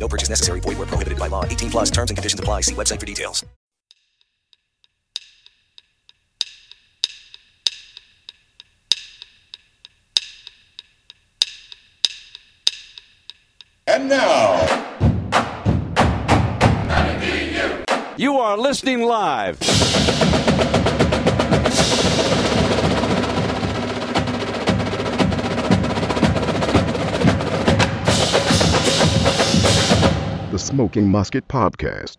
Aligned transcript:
No 0.00 0.08
purchase 0.08 0.30
necessary. 0.30 0.60
Void 0.60 0.78
where 0.78 0.86
prohibited 0.86 1.18
by 1.18 1.28
law. 1.28 1.44
18 1.44 1.70
plus 1.70 1.90
terms 1.90 2.10
and 2.10 2.16
conditions 2.16 2.40
apply. 2.40 2.62
See 2.62 2.74
website 2.74 2.98
for 2.98 3.06
details. 3.06 3.44
And 13.86 14.08
now, 14.08 14.80
You 18.16 18.36
are 18.38 18.58
listening 18.58 19.00
live. 19.00 19.58
Smoking 30.70 31.08
Musket 31.08 31.48
Podcast. 31.48 32.18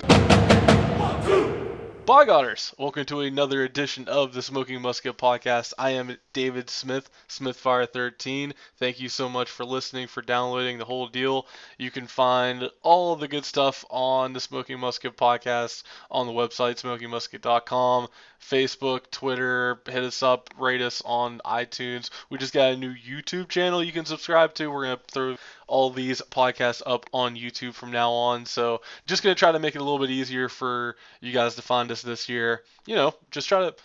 Bogotters, 2.06 2.78
welcome 2.78 3.06
to 3.06 3.22
another 3.22 3.64
edition 3.64 4.10
of 4.10 4.34
the 4.34 4.42
Smoking 4.42 4.82
Musket 4.82 5.18
Podcast. 5.18 5.72
I 5.78 5.92
am 5.92 6.18
David 6.34 6.70
Smith, 6.70 7.10
Smithfire13. 7.30 8.52
Thank 8.76 9.00
you 9.00 9.08
so 9.08 9.30
much 9.30 9.50
for 9.50 9.64
listening, 9.64 10.08
for 10.08 10.22
downloading 10.22 10.78
the 10.78 10.84
whole 10.84 11.08
deal. 11.08 11.48
You 11.78 11.92
can 11.92 12.08
find 12.08 12.70
all 12.82 13.14
of 13.14 13.22
the 13.22 13.30
good 13.30 13.46
stuff 13.46 13.86
on 13.90 14.34
the 14.34 14.42
Smoking 14.42 14.82
Musket 14.82 15.16
Podcast 15.16 15.84
on 16.10 16.28
the 16.28 16.34
website, 16.34 16.82
smokingmusket.com, 16.82 18.10
Facebook, 18.42 19.10
Twitter. 19.12 19.80
Hit 19.86 20.04
us 20.04 20.24
up, 20.24 20.50
rate 20.58 20.82
us 20.82 21.02
on 21.06 21.40
iTunes. 21.46 22.10
We 22.30 22.38
just 22.38 22.54
got 22.54 22.74
a 22.74 22.78
new 22.78 22.94
YouTube 22.94 23.48
channel 23.50 23.84
you 23.84 23.92
can 23.92 24.06
subscribe 24.06 24.54
to. 24.56 24.68
We're 24.68 24.86
going 24.86 24.98
to 24.98 25.04
throw 25.12 25.38
all 25.68 25.90
these 25.90 26.22
podcasts 26.32 26.82
up 26.86 27.06
on 27.14 27.36
YouTube 27.36 27.74
from 27.74 27.92
now 27.92 28.12
on. 28.12 28.46
So 28.46 28.82
just 29.06 29.24
going 29.24 29.36
to 29.36 29.40
try 29.40 29.52
to 29.52 29.60
make 29.60 29.76
it 29.76 29.82
a 29.82 29.84
little 29.84 30.00
bit 30.00 30.10
easier 30.10 30.50
for 30.50 30.98
you 31.22 31.32
guys 31.32 31.56
to 31.56 31.62
find 31.62 31.92
us 31.92 32.02
this 32.02 32.28
year. 32.28 32.64
You 32.86 32.96
know, 32.96 33.14
just 33.30 33.48
try 33.48 33.62
to 33.62 33.76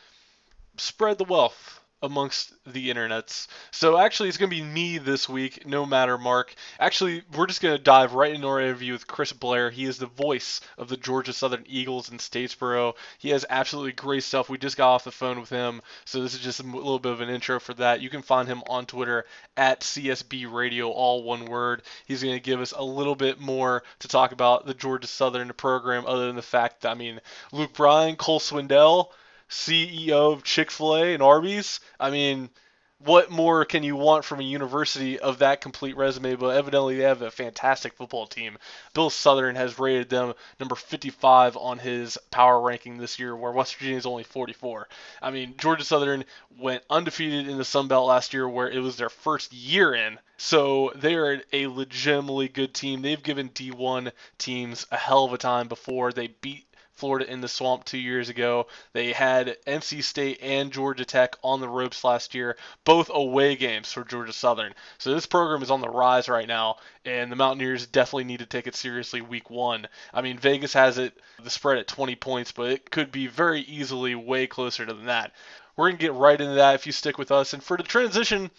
spread 0.78 1.18
the 1.18 1.24
wealth 1.24 1.80
amongst 2.02 2.52
the 2.66 2.90
internets. 2.90 3.46
So 3.70 3.98
actually, 3.98 4.28
it's 4.28 4.38
going 4.38 4.50
to 4.50 4.56
be 4.56 4.62
me 4.62 4.98
this 4.98 5.28
week, 5.28 5.66
no 5.66 5.86
matter 5.86 6.18
Mark. 6.18 6.54
Actually, 6.78 7.22
we're 7.34 7.46
just 7.46 7.62
going 7.62 7.76
to 7.76 7.82
dive 7.82 8.12
right 8.12 8.34
into 8.34 8.46
our 8.46 8.60
interview 8.60 8.92
with 8.92 9.06
Chris 9.06 9.32
Blair. 9.32 9.70
He 9.70 9.84
is 9.84 9.98
the 9.98 10.06
voice 10.06 10.60
of 10.76 10.88
the 10.88 10.96
Georgia 10.96 11.32
Southern 11.32 11.64
Eagles 11.66 12.10
in 12.10 12.18
Statesboro. 12.18 12.94
He 13.18 13.30
has 13.30 13.46
absolutely 13.48 13.92
great 13.92 14.24
stuff. 14.24 14.48
We 14.48 14.58
just 14.58 14.76
got 14.76 14.92
off 14.92 15.04
the 15.04 15.10
phone 15.10 15.40
with 15.40 15.50
him, 15.50 15.80
so 16.04 16.22
this 16.22 16.34
is 16.34 16.40
just 16.40 16.60
a 16.60 16.64
little 16.64 16.98
bit 16.98 17.12
of 17.12 17.20
an 17.22 17.30
intro 17.30 17.58
for 17.58 17.74
that. 17.74 18.02
You 18.02 18.10
can 18.10 18.22
find 18.22 18.46
him 18.46 18.62
on 18.68 18.86
Twitter 18.86 19.24
at 19.56 19.80
CSB 19.80 20.52
Radio, 20.52 20.90
all 20.90 21.22
one 21.22 21.46
word. 21.46 21.82
He's 22.06 22.22
going 22.22 22.36
to 22.36 22.40
give 22.40 22.60
us 22.60 22.72
a 22.72 22.84
little 22.84 23.16
bit 23.16 23.40
more 23.40 23.82
to 24.00 24.08
talk 24.08 24.32
about 24.32 24.66
the 24.66 24.74
Georgia 24.74 25.06
Southern 25.06 25.52
program, 25.54 26.04
other 26.06 26.26
than 26.26 26.36
the 26.36 26.42
fact 26.42 26.82
that, 26.82 26.90
I 26.90 26.94
mean, 26.94 27.20
Luke 27.52 27.72
Bryan, 27.72 28.16
Cole 28.16 28.40
Swindell, 28.40 29.08
CEO 29.48 30.32
of 30.32 30.44
Chick 30.44 30.70
fil 30.70 30.96
A 30.96 31.14
and 31.14 31.22
Arby's. 31.22 31.80
I 31.98 32.10
mean, 32.10 32.50
what 32.98 33.30
more 33.30 33.64
can 33.66 33.82
you 33.82 33.94
want 33.94 34.24
from 34.24 34.40
a 34.40 34.44
university 34.44 35.18
of 35.18 35.40
that 35.40 35.60
complete 35.60 35.96
resume? 35.96 36.34
But 36.36 36.56
evidently, 36.56 36.96
they 36.96 37.02
have 37.02 37.20
a 37.20 37.30
fantastic 37.30 37.92
football 37.92 38.26
team. 38.26 38.56
Bill 38.94 39.10
Southern 39.10 39.54
has 39.56 39.78
rated 39.78 40.08
them 40.08 40.32
number 40.58 40.74
55 40.74 41.56
on 41.58 41.78
his 41.78 42.16
power 42.30 42.60
ranking 42.60 42.96
this 42.96 43.18
year, 43.18 43.36
where 43.36 43.52
West 43.52 43.76
Virginia 43.76 43.98
is 43.98 44.06
only 44.06 44.24
44. 44.24 44.88
I 45.20 45.30
mean, 45.30 45.54
Georgia 45.58 45.84
Southern 45.84 46.24
went 46.58 46.84
undefeated 46.88 47.48
in 47.48 47.58
the 47.58 47.64
Sun 47.64 47.88
Belt 47.88 48.08
last 48.08 48.32
year, 48.32 48.48
where 48.48 48.70
it 48.70 48.80
was 48.80 48.96
their 48.96 49.10
first 49.10 49.52
year 49.52 49.94
in. 49.94 50.18
So 50.38 50.92
they 50.94 51.14
are 51.16 51.42
a 51.52 51.66
legitimately 51.66 52.48
good 52.48 52.74
team. 52.74 53.02
They've 53.02 53.22
given 53.22 53.50
D1 53.50 54.12
teams 54.38 54.86
a 54.90 54.96
hell 54.96 55.24
of 55.24 55.32
a 55.32 55.38
time 55.38 55.68
before. 55.68 56.12
They 56.12 56.28
beat 56.28 56.65
Florida 56.96 57.30
in 57.30 57.40
the 57.40 57.48
swamp 57.48 57.84
two 57.84 57.98
years 57.98 58.28
ago. 58.28 58.66
They 58.92 59.12
had 59.12 59.56
NC 59.66 60.02
State 60.02 60.38
and 60.42 60.72
Georgia 60.72 61.04
Tech 61.04 61.36
on 61.42 61.60
the 61.60 61.68
ropes 61.68 62.02
last 62.04 62.34
year, 62.34 62.56
both 62.84 63.10
away 63.12 63.56
games 63.56 63.92
for 63.92 64.04
Georgia 64.04 64.32
Southern. 64.32 64.74
So 64.98 65.12
this 65.12 65.26
program 65.26 65.62
is 65.62 65.70
on 65.70 65.80
the 65.80 65.88
rise 65.88 66.28
right 66.28 66.48
now, 66.48 66.76
and 67.04 67.30
the 67.30 67.36
Mountaineers 67.36 67.86
definitely 67.86 68.24
need 68.24 68.40
to 68.40 68.46
take 68.46 68.66
it 68.66 68.74
seriously 68.74 69.20
week 69.20 69.50
one. 69.50 69.86
I 70.12 70.22
mean, 70.22 70.38
Vegas 70.38 70.72
has 70.72 70.98
it 70.98 71.12
the 71.42 71.50
spread 71.50 71.78
at 71.78 71.86
20 71.86 72.16
points, 72.16 72.52
but 72.52 72.70
it 72.70 72.90
could 72.90 73.12
be 73.12 73.26
very 73.26 73.60
easily 73.60 74.14
way 74.14 74.46
closer 74.46 74.84
than 74.84 75.06
that. 75.06 75.32
We're 75.76 75.88
going 75.88 75.98
to 75.98 76.04
get 76.06 76.14
right 76.14 76.40
into 76.40 76.54
that 76.54 76.74
if 76.74 76.86
you 76.86 76.92
stick 76.92 77.18
with 77.18 77.30
us. 77.30 77.52
And 77.52 77.62
for 77.62 77.76
the 77.76 77.82
transition, 77.82 78.50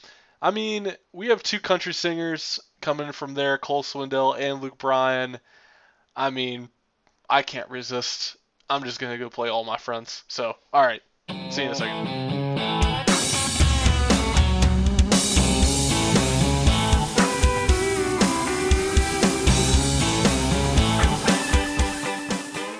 I 0.41 0.51
mean, 0.51 0.95
we 1.11 1.27
have 1.27 1.41
two 1.41 1.59
country 1.59 1.93
singers 1.93 2.59
coming 2.81 3.11
from 3.11 3.33
there, 3.33 3.57
Cole 3.57 3.83
Swindell 3.83 4.37
and 4.37 4.61
Luke 4.61 4.77
Bryan. 4.77 5.39
I 6.15 6.29
mean, 6.29 6.69
I 7.29 7.41
can't 7.41 7.69
resist. 7.69 8.37
I'm 8.69 8.83
just 8.83 8.99
gonna 8.99 9.17
go 9.17 9.29
play 9.29 9.49
all 9.49 9.65
my 9.65 9.77
friends. 9.77 10.23
So, 10.29 10.55
all 10.71 10.81
right. 10.81 11.01
See 11.49 11.61
you 11.61 11.67
in 11.67 11.73
a 11.73 11.75
second. 11.75 12.07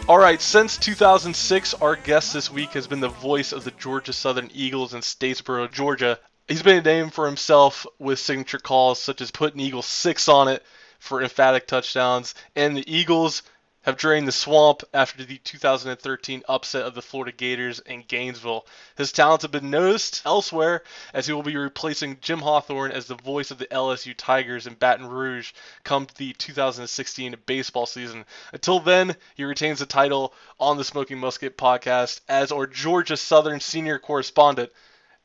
All 0.09 0.17
right, 0.17 0.41
since 0.41 0.77
2006, 0.77 1.73
our 1.75 1.97
guest 1.97 2.31
this 2.31 2.49
week 2.49 2.69
has 2.69 2.87
been 2.87 3.01
the 3.01 3.09
voice 3.09 3.51
of 3.51 3.65
the 3.65 3.71
Georgia 3.71 4.13
Southern 4.13 4.49
Eagles 4.53 4.93
in 4.93 5.01
Statesboro, 5.01 5.69
Georgia. 5.69 6.17
He's 6.47 6.63
made 6.63 6.77
a 6.77 6.81
name 6.81 7.09
for 7.09 7.25
himself 7.25 7.85
with 7.99 8.17
signature 8.17 8.59
calls 8.59 9.01
such 9.01 9.19
as 9.19 9.31
putting 9.31 9.59
Eagle 9.59 9.81
6 9.81 10.29
on 10.29 10.47
it 10.47 10.63
for 10.99 11.21
emphatic 11.21 11.67
touchdowns, 11.67 12.35
and 12.55 12.77
the 12.77 12.89
Eagles 12.89 13.43
have 13.87 13.95
drained 13.95 14.27
the 14.27 14.33
swamp 14.33 14.83
after 14.93 15.23
the 15.23 15.37
2013 15.37 16.43
upset 16.49 16.81
of 16.81 16.93
the 16.93 17.01
Florida 17.01 17.31
Gators 17.31 17.79
in 17.79 18.03
Gainesville. 18.05 18.65
His 18.97 19.13
talents 19.13 19.43
have 19.43 19.51
been 19.51 19.69
noticed 19.69 20.23
elsewhere 20.25 20.83
as 21.13 21.25
he 21.25 21.31
will 21.31 21.41
be 21.41 21.55
replacing 21.55 22.17
Jim 22.19 22.39
Hawthorne 22.39 22.91
as 22.91 23.05
the 23.05 23.15
voice 23.15 23.49
of 23.49 23.59
the 23.59 23.65
LSU 23.67 24.13
Tigers 24.17 24.67
in 24.67 24.73
Baton 24.73 25.07
Rouge 25.07 25.53
come 25.85 26.05
the 26.17 26.33
2016 26.33 27.37
baseball 27.45 27.85
season. 27.85 28.25
Until 28.51 28.81
then, 28.81 29.15
he 29.35 29.45
retains 29.45 29.79
the 29.79 29.85
title 29.85 30.33
on 30.59 30.75
the 30.75 30.83
Smoking 30.83 31.19
Musket 31.19 31.57
podcast 31.57 32.19
as 32.27 32.51
our 32.51 32.67
Georgia 32.67 33.15
Southern 33.15 33.61
senior 33.61 33.99
correspondent 33.99 34.69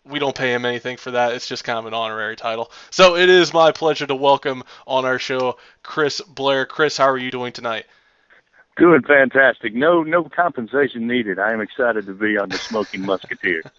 we 0.04 0.20
don't 0.20 0.36
pay 0.36 0.54
him 0.54 0.64
anything 0.64 0.96
for 0.96 1.12
that. 1.12 1.32
It's 1.32 1.48
just 1.48 1.64
kind 1.64 1.78
of 1.80 1.86
an 1.86 1.94
honorary 1.94 2.36
title. 2.36 2.70
So 2.90 3.16
it 3.16 3.28
is 3.28 3.52
my 3.52 3.72
pleasure 3.72 4.06
to 4.06 4.14
welcome 4.14 4.62
on 4.86 5.04
our 5.04 5.18
show 5.18 5.58
Chris 5.82 6.20
Blair. 6.20 6.64
Chris, 6.64 6.96
how 6.96 7.08
are 7.08 7.18
you 7.18 7.30
doing 7.32 7.52
tonight? 7.52 7.86
Doing 8.78 9.02
fantastic. 9.02 9.74
No, 9.74 10.02
no 10.02 10.24
compensation 10.24 11.06
needed. 11.06 11.38
I 11.38 11.52
am 11.52 11.60
excited 11.60 12.06
to 12.06 12.14
be 12.14 12.38
on 12.38 12.48
the 12.48 12.56
Smoking 12.56 13.04
Musketeer. 13.04 13.62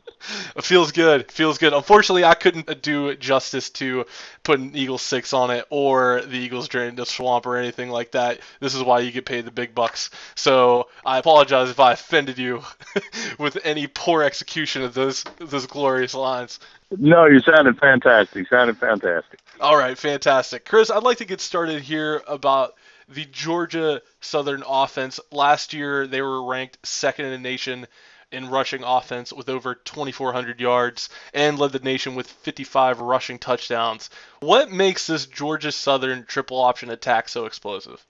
It 0.55 0.63
feels 0.63 0.93
good. 0.93 1.29
Feels 1.31 1.57
good. 1.57 1.73
Unfortunately, 1.73 2.23
I 2.23 2.33
couldn't 2.33 2.81
do 2.81 3.13
justice 3.15 3.69
to 3.71 4.05
putting 4.43 4.73
Eagle 4.73 4.97
six 4.97 5.33
on 5.33 5.51
it 5.51 5.65
or 5.69 6.21
the 6.21 6.37
Eagles 6.37 6.69
drain 6.69 6.95
the 6.95 7.05
swamp 7.05 7.45
or 7.45 7.57
anything 7.57 7.89
like 7.89 8.11
that. 8.11 8.39
This 8.61 8.73
is 8.73 8.81
why 8.81 8.99
you 8.99 9.11
get 9.11 9.25
paid 9.25 9.43
the 9.43 9.51
big 9.51 9.75
bucks. 9.75 10.11
So 10.35 10.87
I 11.05 11.17
apologize 11.17 11.69
if 11.69 11.79
I 11.81 11.91
offended 11.91 12.37
you 12.37 12.63
with 13.37 13.57
any 13.65 13.87
poor 13.87 14.23
execution 14.23 14.83
of 14.83 14.93
those 14.93 15.25
those 15.39 15.65
glorious 15.67 16.13
lines. 16.13 16.59
No, 16.97 17.25
you 17.25 17.39
sounded 17.41 17.77
fantastic. 17.77 18.47
Sounded 18.47 18.77
fantastic. 18.77 19.39
All 19.59 19.77
right, 19.77 19.97
fantastic, 19.97 20.65
Chris. 20.65 20.89
I'd 20.89 21.03
like 21.03 21.17
to 21.17 21.25
get 21.25 21.41
started 21.41 21.81
here 21.81 22.21
about 22.27 22.75
the 23.07 23.25
Georgia 23.25 24.01
Southern 24.21 24.63
offense. 24.67 25.19
Last 25.31 25.73
year, 25.73 26.07
they 26.07 26.21
were 26.21 26.43
ranked 26.43 26.85
second 26.85 27.25
in 27.25 27.31
the 27.31 27.37
nation 27.37 27.87
in 28.31 28.49
rushing 28.49 28.83
offense 28.83 29.31
with 29.31 29.47
over 29.47 29.75
2,400 29.75 30.59
yards 30.59 31.09
and 31.33 31.59
led 31.59 31.71
the 31.71 31.79
nation 31.79 32.15
with 32.15 32.27
55 32.27 32.99
rushing 32.99 33.37
touchdowns. 33.37 34.09
What 34.39 34.71
makes 34.71 35.05
this 35.05 35.27
Georgia 35.27 35.71
Southern 35.71 36.25
triple 36.25 36.59
option 36.59 36.89
attack 36.89 37.29
so 37.29 37.45
explosive? 37.45 38.03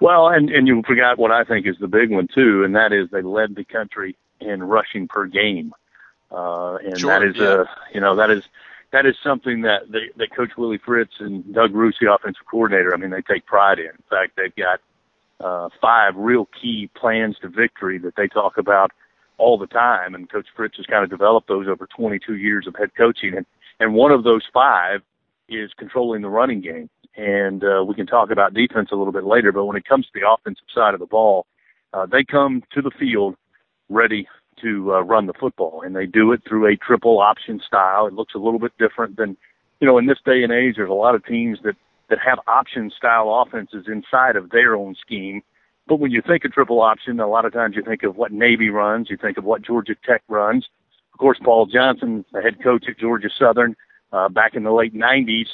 Well, 0.00 0.28
and 0.28 0.50
and 0.50 0.66
you 0.66 0.82
forgot 0.86 1.18
what 1.18 1.30
I 1.30 1.44
think 1.44 1.66
is 1.66 1.76
the 1.80 1.88
big 1.88 2.10
one 2.10 2.28
too, 2.28 2.64
and 2.64 2.74
that 2.74 2.92
is 2.92 3.08
they 3.10 3.22
led 3.22 3.54
the 3.54 3.64
country 3.64 4.16
in 4.40 4.62
rushing 4.62 5.08
per 5.08 5.26
game, 5.26 5.72
uh, 6.30 6.76
and 6.84 6.98
Sure, 6.98 7.10
that 7.10 7.26
is 7.26 7.36
yeah. 7.36 7.44
uh, 7.44 7.64
you 7.92 8.00
know 8.00 8.16
that 8.16 8.30
is 8.30 8.44
that 8.94 9.06
is 9.06 9.16
something 9.24 9.62
that 9.62 9.90
they, 9.90 10.10
that 10.18 10.34
Coach 10.34 10.52
Willie 10.56 10.78
Fritz 10.78 11.14
and 11.18 11.52
Doug 11.52 11.74
Ruse, 11.74 11.96
the 12.00 12.12
offensive 12.14 12.46
coordinator, 12.48 12.94
I 12.94 12.96
mean 12.96 13.10
they 13.10 13.22
take 13.22 13.44
pride 13.44 13.80
in. 13.80 13.86
In 13.86 14.04
fact, 14.08 14.36
they've 14.36 14.54
got 14.54 14.78
uh, 15.40 15.68
five 15.80 16.14
real 16.14 16.48
key 16.60 16.88
plans 16.94 17.36
to 17.42 17.48
victory 17.48 17.98
that 17.98 18.14
they 18.16 18.28
talk 18.28 18.56
about 18.56 18.92
all 19.36 19.58
the 19.58 19.66
time. 19.66 20.14
And 20.14 20.30
Coach 20.30 20.46
Fritz 20.54 20.76
has 20.76 20.86
kind 20.86 21.02
of 21.02 21.10
developed 21.10 21.48
those 21.48 21.66
over 21.66 21.88
22 21.88 22.36
years 22.36 22.68
of 22.68 22.76
head 22.76 22.90
coaching. 22.96 23.36
And, 23.36 23.44
and 23.80 23.94
one 23.94 24.12
of 24.12 24.22
those 24.22 24.42
five 24.54 25.00
is 25.48 25.72
controlling 25.76 26.22
the 26.22 26.30
running 26.30 26.60
game. 26.60 26.88
And 27.16 27.64
uh, 27.64 27.84
we 27.84 27.96
can 27.96 28.06
talk 28.06 28.30
about 28.30 28.54
defense 28.54 28.90
a 28.92 28.96
little 28.96 29.12
bit 29.12 29.24
later, 29.24 29.50
but 29.50 29.64
when 29.64 29.76
it 29.76 29.84
comes 29.84 30.06
to 30.06 30.12
the 30.14 30.28
offensive 30.28 30.66
side 30.72 30.94
of 30.94 31.00
the 31.00 31.06
ball, 31.06 31.46
uh, 31.92 32.06
they 32.06 32.22
come 32.22 32.62
to 32.72 32.80
the 32.80 32.92
field 32.92 33.34
ready 33.88 34.28
to 34.62 34.94
uh, 34.94 35.00
run 35.00 35.26
the 35.26 35.32
football, 35.32 35.82
and 35.84 35.94
they 35.94 36.06
do 36.06 36.32
it 36.32 36.42
through 36.46 36.66
a 36.66 36.76
triple 36.76 37.18
option 37.18 37.60
style. 37.66 38.06
It 38.06 38.14
looks 38.14 38.34
a 38.34 38.38
little 38.38 38.58
bit 38.58 38.72
different 38.78 39.16
than, 39.16 39.36
you 39.80 39.86
know, 39.86 39.98
in 39.98 40.06
this 40.06 40.18
day 40.24 40.42
and 40.42 40.52
age, 40.52 40.76
there's 40.76 40.90
a 40.90 40.94
lot 40.94 41.14
of 41.14 41.24
teams 41.24 41.58
that 41.64 41.76
that 42.10 42.18
have 42.18 42.38
option 42.46 42.92
style 42.96 43.44
offenses 43.46 43.86
inside 43.88 44.36
of 44.36 44.50
their 44.50 44.76
own 44.76 44.94
scheme. 44.94 45.42
But 45.86 45.96
when 45.96 46.10
you 46.10 46.22
think 46.26 46.44
of 46.44 46.52
triple 46.52 46.80
option, 46.80 47.20
a 47.20 47.26
lot 47.26 47.44
of 47.44 47.52
times 47.52 47.76
you 47.76 47.82
think 47.82 48.02
of 48.02 48.16
what 48.16 48.32
Navy 48.32 48.70
runs, 48.70 49.10
you 49.10 49.16
think 49.16 49.38
of 49.38 49.44
what 49.44 49.62
Georgia 49.62 49.94
Tech 50.04 50.22
runs. 50.28 50.68
Of 51.12 51.18
course, 51.18 51.38
Paul 51.42 51.66
Johnson, 51.66 52.24
the 52.32 52.42
head 52.42 52.62
coach 52.62 52.84
at 52.88 52.98
Georgia 52.98 53.28
Southern, 53.38 53.76
uh, 54.12 54.28
back 54.28 54.54
in 54.54 54.64
the 54.64 54.72
late 54.72 54.94
90s, 54.94 55.48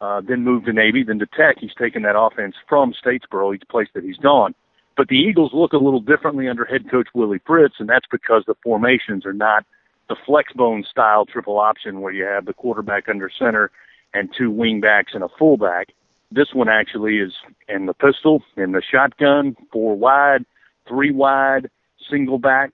uh, 0.00 0.20
then 0.20 0.42
moved 0.42 0.66
to 0.66 0.72
Navy, 0.72 1.02
then 1.02 1.18
to 1.18 1.26
Tech. 1.26 1.56
He's 1.58 1.74
taken 1.74 2.02
that 2.02 2.18
offense 2.18 2.54
from 2.68 2.92
Statesboro, 2.92 3.54
each 3.54 3.62
place 3.68 3.88
that 3.94 4.04
he's 4.04 4.16
gone. 4.16 4.54
But 4.96 5.08
the 5.08 5.16
Eagles 5.16 5.52
look 5.54 5.72
a 5.72 5.78
little 5.78 6.00
differently 6.00 6.48
under 6.48 6.64
head 6.64 6.90
coach 6.90 7.08
Willie 7.14 7.40
Fritz, 7.46 7.76
and 7.78 7.88
that's 7.88 8.06
because 8.10 8.44
the 8.46 8.54
formations 8.62 9.24
are 9.24 9.32
not 9.32 9.64
the 10.08 10.16
flex 10.26 10.52
bone 10.52 10.84
style 10.88 11.24
triple 11.24 11.58
option 11.58 12.00
where 12.00 12.12
you 12.12 12.24
have 12.24 12.44
the 12.44 12.52
quarterback 12.52 13.08
under 13.08 13.30
center 13.38 13.70
and 14.12 14.28
two 14.36 14.50
wingbacks 14.50 15.14
and 15.14 15.22
a 15.22 15.28
fullback. 15.38 15.88
This 16.30 16.48
one 16.52 16.68
actually 16.68 17.18
is 17.18 17.32
in 17.68 17.86
the 17.86 17.94
pistol, 17.94 18.42
in 18.56 18.72
the 18.72 18.82
shotgun, 18.82 19.56
four 19.72 19.96
wide, 19.96 20.44
three 20.86 21.10
wide, 21.10 21.70
single 22.10 22.38
back, 22.38 22.72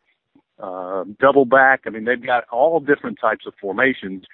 uh, 0.58 1.04
double 1.20 1.44
back. 1.44 1.82
I 1.86 1.90
mean, 1.90 2.04
they've 2.04 2.24
got 2.24 2.44
all 2.50 2.80
different 2.80 3.18
types 3.20 3.46
of 3.46 3.54
formations. 3.60 4.24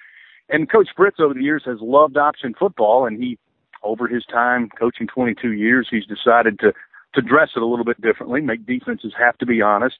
And 0.49 0.69
Coach 0.71 0.89
Fritz 0.95 1.17
over 1.19 1.33
the 1.33 1.41
years 1.41 1.63
has 1.65 1.77
loved 1.81 2.17
option 2.17 2.53
football, 2.57 3.05
and 3.05 3.21
he, 3.21 3.37
over 3.83 4.07
his 4.07 4.25
time 4.25 4.69
coaching 4.69 5.07
22 5.07 5.51
years, 5.53 5.87
he's 5.89 6.05
decided 6.05 6.59
to 6.59 6.73
to 7.15 7.21
dress 7.21 7.49
it 7.55 7.61
a 7.61 7.65
little 7.65 7.85
bit 7.85 7.99
differently, 8.01 8.41
make 8.41 8.65
defenses 8.65 9.13
have 9.17 9.37
to 9.39 9.45
be 9.45 9.61
honest, 9.61 9.97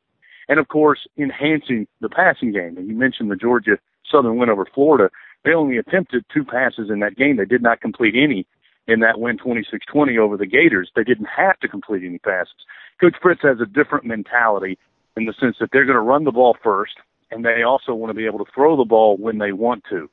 and 0.47 0.59
of 0.59 0.67
course 0.67 1.07
enhancing 1.17 1.87
the 2.01 2.09
passing 2.09 2.51
game. 2.51 2.77
And 2.77 2.87
you 2.87 2.95
mentioned 2.95 3.31
the 3.31 3.35
Georgia 3.35 3.77
Southern 4.09 4.37
win 4.37 4.49
over 4.49 4.65
Florida. 4.73 5.09
They 5.43 5.53
only 5.53 5.77
attempted 5.77 6.25
two 6.33 6.43
passes 6.43 6.89
in 6.89 6.99
that 6.99 7.15
game. 7.15 7.37
They 7.37 7.45
did 7.45 7.61
not 7.61 7.81
complete 7.81 8.15
any 8.15 8.45
in 8.87 8.99
that 8.99 9.19
win 9.19 9.37
26-20 9.37 10.17
over 10.19 10.37
the 10.37 10.45
Gators. 10.45 10.91
They 10.95 11.03
didn't 11.03 11.27
have 11.35 11.59
to 11.59 11.67
complete 11.67 12.03
any 12.03 12.19
passes. 12.19 12.53
Coach 13.01 13.15
Fritz 13.21 13.41
has 13.41 13.59
a 13.59 13.65
different 13.65 14.05
mentality 14.05 14.77
in 15.17 15.25
the 15.25 15.33
sense 15.39 15.57
that 15.59 15.69
they're 15.71 15.85
going 15.85 15.95
to 15.95 16.01
run 16.01 16.23
the 16.23 16.31
ball 16.31 16.55
first, 16.63 16.93
and 17.31 17.43
they 17.43 17.63
also 17.63 17.93
want 17.93 18.11
to 18.11 18.15
be 18.15 18.25
able 18.25 18.39
to 18.39 18.51
throw 18.53 18.77
the 18.77 18.85
ball 18.85 19.17
when 19.17 19.39
they 19.39 19.51
want 19.51 19.83
to. 19.89 20.09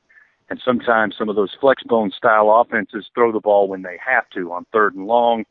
And 0.49 0.61
sometimes 0.63 1.15
some 1.17 1.29
of 1.29 1.35
those 1.35 1.55
flex 1.59 1.83
bone 1.83 2.11
style 2.15 2.49
offenses 2.49 3.05
throw 3.13 3.31
the 3.31 3.39
ball 3.39 3.67
when 3.67 3.81
they 3.81 3.97
have 4.05 4.29
to 4.31 4.51
on 4.51 4.65
third 4.71 4.95
and 4.95 5.07
long, 5.07 5.45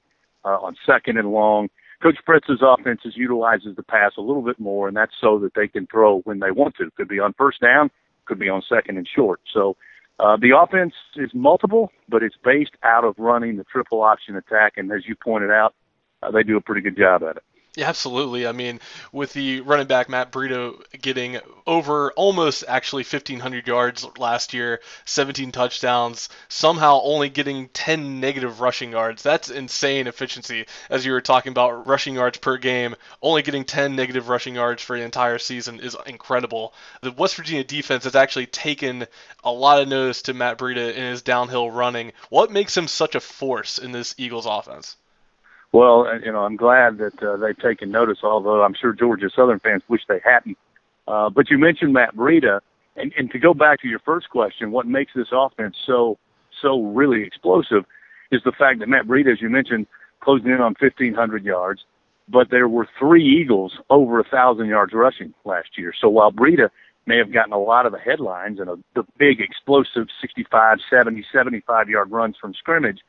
uh, 0.44 0.58
on 0.60 0.76
second 0.86 1.18
and 1.18 1.30
long. 1.30 1.68
Coach 2.02 2.18
Fritz's 2.26 2.62
offenses 2.62 3.14
utilizes 3.16 3.76
the 3.76 3.82
pass 3.82 4.12
a 4.18 4.20
little 4.20 4.42
bit 4.42 4.58
more, 4.58 4.88
and 4.88 4.96
that's 4.96 5.12
so 5.20 5.38
that 5.38 5.54
they 5.54 5.68
can 5.68 5.86
throw 5.86 6.20
when 6.20 6.40
they 6.40 6.50
want 6.50 6.74
to. 6.76 6.90
Could 6.96 7.08
be 7.08 7.20
on 7.20 7.32
first 7.38 7.60
down, 7.60 7.90
could 8.24 8.40
be 8.40 8.48
on 8.48 8.62
second 8.68 8.98
and 8.98 9.08
short. 9.14 9.40
So 9.54 9.76
uh, 10.18 10.36
the 10.36 10.56
offense 10.56 10.94
is 11.16 11.30
multiple, 11.32 11.90
but 12.08 12.22
it's 12.22 12.36
based 12.44 12.72
out 12.82 13.04
of 13.04 13.14
running 13.18 13.56
the 13.56 13.64
triple 13.64 14.02
option 14.02 14.36
attack, 14.36 14.74
and 14.76 14.90
as 14.90 15.02
you 15.06 15.14
pointed 15.14 15.50
out, 15.50 15.74
uh, 16.22 16.30
they 16.30 16.42
do 16.42 16.56
a 16.56 16.60
pretty 16.60 16.80
good 16.80 16.96
job 16.96 17.22
at 17.22 17.36
it. 17.36 17.42
Yeah, 17.74 17.88
absolutely. 17.88 18.46
I 18.46 18.52
mean, 18.52 18.80
with 19.12 19.32
the 19.32 19.62
running 19.62 19.86
back 19.86 20.10
Matt 20.10 20.30
Breida 20.30 20.74
getting 21.00 21.40
over 21.66 22.12
almost 22.12 22.64
actually 22.68 23.02
1,500 23.02 23.66
yards 23.66 24.06
last 24.18 24.52
year, 24.52 24.82
17 25.06 25.52
touchdowns, 25.52 26.28
somehow 26.48 27.00
only 27.02 27.30
getting 27.30 27.68
10 27.68 28.20
negative 28.20 28.60
rushing 28.60 28.92
yards. 28.92 29.22
That's 29.22 29.48
insane 29.48 30.06
efficiency. 30.06 30.66
As 30.90 31.06
you 31.06 31.12
were 31.12 31.22
talking 31.22 31.50
about 31.52 31.86
rushing 31.86 32.14
yards 32.14 32.36
per 32.36 32.58
game, 32.58 32.94
only 33.22 33.40
getting 33.40 33.64
10 33.64 33.96
negative 33.96 34.28
rushing 34.28 34.54
yards 34.54 34.82
for 34.82 34.98
the 34.98 35.04
entire 35.04 35.38
season 35.38 35.80
is 35.80 35.96
incredible. 36.06 36.74
The 37.00 37.12
West 37.12 37.36
Virginia 37.36 37.64
defense 37.64 38.04
has 38.04 38.14
actually 38.14 38.46
taken 38.48 39.06
a 39.44 39.50
lot 39.50 39.80
of 39.80 39.88
notice 39.88 40.20
to 40.22 40.34
Matt 40.34 40.58
Breida 40.58 40.94
in 40.94 41.04
his 41.04 41.22
downhill 41.22 41.70
running. 41.70 42.12
What 42.28 42.50
makes 42.50 42.76
him 42.76 42.86
such 42.86 43.14
a 43.14 43.20
force 43.20 43.78
in 43.78 43.92
this 43.92 44.14
Eagles 44.18 44.44
offense? 44.44 44.96
Well, 45.72 46.06
you 46.22 46.30
know, 46.30 46.40
I'm 46.40 46.56
glad 46.56 46.98
that 46.98 47.22
uh, 47.22 47.38
they've 47.38 47.58
taken 47.58 47.90
notice, 47.90 48.18
although 48.22 48.62
I'm 48.62 48.74
sure 48.74 48.92
Georgia 48.92 49.30
Southern 49.34 49.58
fans 49.58 49.82
wish 49.88 50.02
they 50.06 50.20
hadn't. 50.22 50.58
Uh, 51.08 51.30
but 51.30 51.50
you 51.50 51.58
mentioned 51.58 51.94
Matt 51.94 52.14
Breida, 52.14 52.60
and, 52.96 53.12
and 53.16 53.30
to 53.30 53.38
go 53.38 53.54
back 53.54 53.80
to 53.80 53.88
your 53.88 53.98
first 54.00 54.28
question, 54.28 54.70
what 54.70 54.86
makes 54.86 55.12
this 55.14 55.28
offense 55.32 55.76
so 55.86 56.18
so 56.60 56.82
really 56.82 57.22
explosive 57.22 57.84
is 58.30 58.42
the 58.44 58.52
fact 58.52 58.80
that 58.80 58.88
Matt 58.88 59.06
Breida, 59.06 59.32
as 59.32 59.40
you 59.40 59.48
mentioned, 59.48 59.86
closing 60.20 60.48
in 60.48 60.60
on 60.60 60.74
1,500 60.78 61.42
yards, 61.42 61.82
but 62.28 62.50
there 62.50 62.68
were 62.68 62.86
three 62.98 63.24
Eagles 63.24 63.78
over 63.90 64.20
a 64.20 64.24
thousand 64.24 64.66
yards 64.66 64.92
rushing 64.92 65.34
last 65.44 65.76
year. 65.76 65.92
So 65.98 66.08
while 66.08 66.30
Breida 66.30 66.68
may 67.06 67.16
have 67.16 67.32
gotten 67.32 67.52
a 67.52 67.58
lot 67.58 67.86
of 67.86 67.92
the 67.92 67.98
headlines 67.98 68.60
and 68.60 68.68
a, 68.68 68.76
the 68.94 69.04
big 69.18 69.40
explosive 69.40 70.06
65, 70.20 70.78
70, 70.88 71.24
75 71.32 71.88
yard 71.88 72.10
runs 72.10 72.36
from 72.40 72.54
scrimmage, 72.54 73.00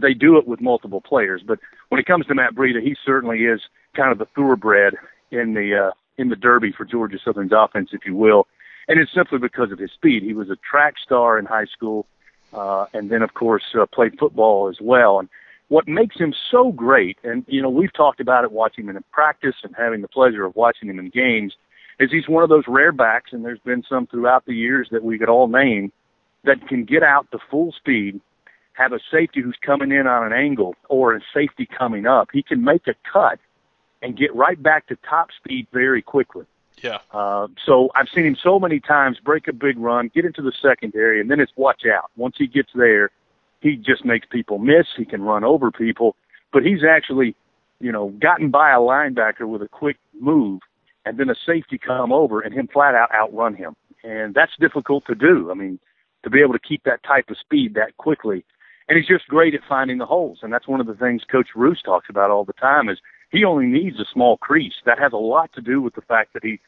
they 0.00 0.14
do 0.14 0.36
it 0.38 0.46
with 0.46 0.60
multiple 0.60 1.00
players. 1.00 1.42
But 1.46 1.58
when 1.88 2.00
it 2.00 2.06
comes 2.06 2.26
to 2.26 2.34
Matt 2.34 2.54
Breida, 2.54 2.82
he 2.82 2.96
certainly 3.04 3.40
is 3.40 3.60
kind 3.94 4.12
of 4.12 4.18
the 4.18 4.26
thoroughbred 4.34 4.94
in 5.30 5.54
the 5.54 5.88
uh, 5.88 5.90
in 6.18 6.28
the 6.28 6.36
Derby 6.36 6.72
for 6.72 6.84
Georgia 6.84 7.18
Southern's 7.22 7.52
offense, 7.54 7.90
if 7.92 8.06
you 8.06 8.14
will. 8.14 8.46
And 8.88 9.00
it's 9.00 9.12
simply 9.12 9.38
because 9.38 9.72
of 9.72 9.78
his 9.78 9.90
speed. 9.92 10.22
He 10.22 10.32
was 10.32 10.48
a 10.48 10.56
track 10.56 10.94
star 11.02 11.38
in 11.38 11.44
high 11.44 11.66
school, 11.66 12.06
uh, 12.52 12.86
and 12.92 13.10
then 13.10 13.22
of 13.22 13.34
course 13.34 13.64
uh, 13.78 13.86
played 13.86 14.18
football 14.18 14.68
as 14.68 14.78
well. 14.80 15.18
And 15.18 15.28
what 15.68 15.88
makes 15.88 16.16
him 16.16 16.32
so 16.50 16.70
great, 16.70 17.18
and 17.24 17.44
you 17.48 17.60
know 17.60 17.70
we've 17.70 17.92
talked 17.92 18.20
about 18.20 18.44
it 18.44 18.52
watching 18.52 18.88
him 18.88 18.96
in 18.96 19.04
practice 19.12 19.56
and 19.64 19.74
having 19.76 20.02
the 20.02 20.08
pleasure 20.08 20.44
of 20.44 20.54
watching 20.54 20.88
him 20.88 20.98
in 20.98 21.10
games, 21.10 21.54
is 21.98 22.10
he's 22.10 22.28
one 22.28 22.42
of 22.42 22.48
those 22.48 22.64
rare 22.68 22.92
backs, 22.92 23.32
and 23.32 23.44
there's 23.44 23.58
been 23.60 23.82
some 23.88 24.06
throughout 24.06 24.44
the 24.46 24.54
years 24.54 24.88
that 24.92 25.02
we 25.02 25.18
could 25.18 25.28
all 25.28 25.48
name 25.48 25.92
that 26.44 26.68
can 26.68 26.84
get 26.84 27.02
out 27.02 27.28
to 27.32 27.38
full 27.50 27.72
speed 27.72 28.20
have 28.76 28.92
a 28.92 29.00
safety 29.10 29.40
who's 29.40 29.56
coming 29.60 29.90
in 29.90 30.06
on 30.06 30.24
an 30.26 30.32
angle 30.32 30.74
or 30.88 31.14
a 31.14 31.20
safety 31.32 31.66
coming 31.66 32.06
up, 32.06 32.28
he 32.32 32.42
can 32.42 32.62
make 32.62 32.86
a 32.86 32.94
cut 33.10 33.38
and 34.02 34.16
get 34.16 34.34
right 34.34 34.62
back 34.62 34.86
to 34.88 34.96
top 35.08 35.30
speed 35.36 35.66
very 35.72 36.02
quickly. 36.02 36.44
Yeah. 36.82 36.98
Uh, 37.10 37.48
so 37.64 37.88
I've 37.94 38.08
seen 38.14 38.26
him 38.26 38.36
so 38.40 38.58
many 38.58 38.80
times 38.80 39.18
break 39.18 39.48
a 39.48 39.52
big 39.52 39.78
run, 39.78 40.10
get 40.14 40.26
into 40.26 40.42
the 40.42 40.52
secondary, 40.60 41.20
and 41.20 41.30
then 41.30 41.40
it's 41.40 41.52
watch 41.56 41.82
out. 41.86 42.10
Once 42.16 42.36
he 42.36 42.46
gets 42.46 42.68
there, 42.74 43.10
he 43.60 43.76
just 43.76 44.04
makes 44.04 44.26
people 44.30 44.58
miss. 44.58 44.86
He 44.94 45.06
can 45.06 45.22
run 45.22 45.42
over 45.42 45.70
people, 45.70 46.14
but 46.52 46.62
he's 46.62 46.84
actually, 46.84 47.34
you 47.80 47.90
know, 47.90 48.10
gotten 48.20 48.50
by 48.50 48.72
a 48.72 48.78
linebacker 48.78 49.48
with 49.48 49.62
a 49.62 49.68
quick 49.68 49.96
move, 50.20 50.60
and 51.06 51.18
then 51.18 51.30
a 51.30 51.34
safety 51.46 51.78
come 51.78 52.12
over 52.12 52.40
and 52.40 52.52
him 52.52 52.68
flat 52.70 52.94
out 52.94 53.10
outrun 53.14 53.54
him, 53.54 53.74
and 54.04 54.34
that's 54.34 54.52
difficult 54.60 55.06
to 55.06 55.14
do. 55.14 55.50
I 55.50 55.54
mean, 55.54 55.78
to 56.24 56.30
be 56.30 56.42
able 56.42 56.52
to 56.52 56.58
keep 56.58 56.84
that 56.84 57.02
type 57.04 57.30
of 57.30 57.38
speed 57.38 57.74
that 57.74 57.96
quickly 57.96 58.44
and 58.88 58.96
he's 58.96 59.06
just 59.06 59.26
great 59.28 59.54
at 59.54 59.60
finding 59.68 59.98
the 59.98 60.06
holes. 60.06 60.38
And 60.42 60.52
that's 60.52 60.68
one 60.68 60.80
of 60.80 60.86
the 60.86 60.94
things 60.94 61.22
Coach 61.24 61.48
Ruse 61.54 61.82
talks 61.82 62.08
about 62.08 62.30
all 62.30 62.44
the 62.44 62.52
time 62.52 62.88
is 62.88 62.98
he 63.30 63.44
only 63.44 63.66
needs 63.66 63.98
a 63.98 64.04
small 64.12 64.36
crease. 64.36 64.74
That 64.84 64.98
has 64.98 65.12
a 65.12 65.18
lot 65.18 65.52
to 65.54 65.60
do 65.60 65.80
with 65.80 65.94
the 65.94 66.02
fact 66.02 66.32
that 66.34 66.44
he 66.44 66.60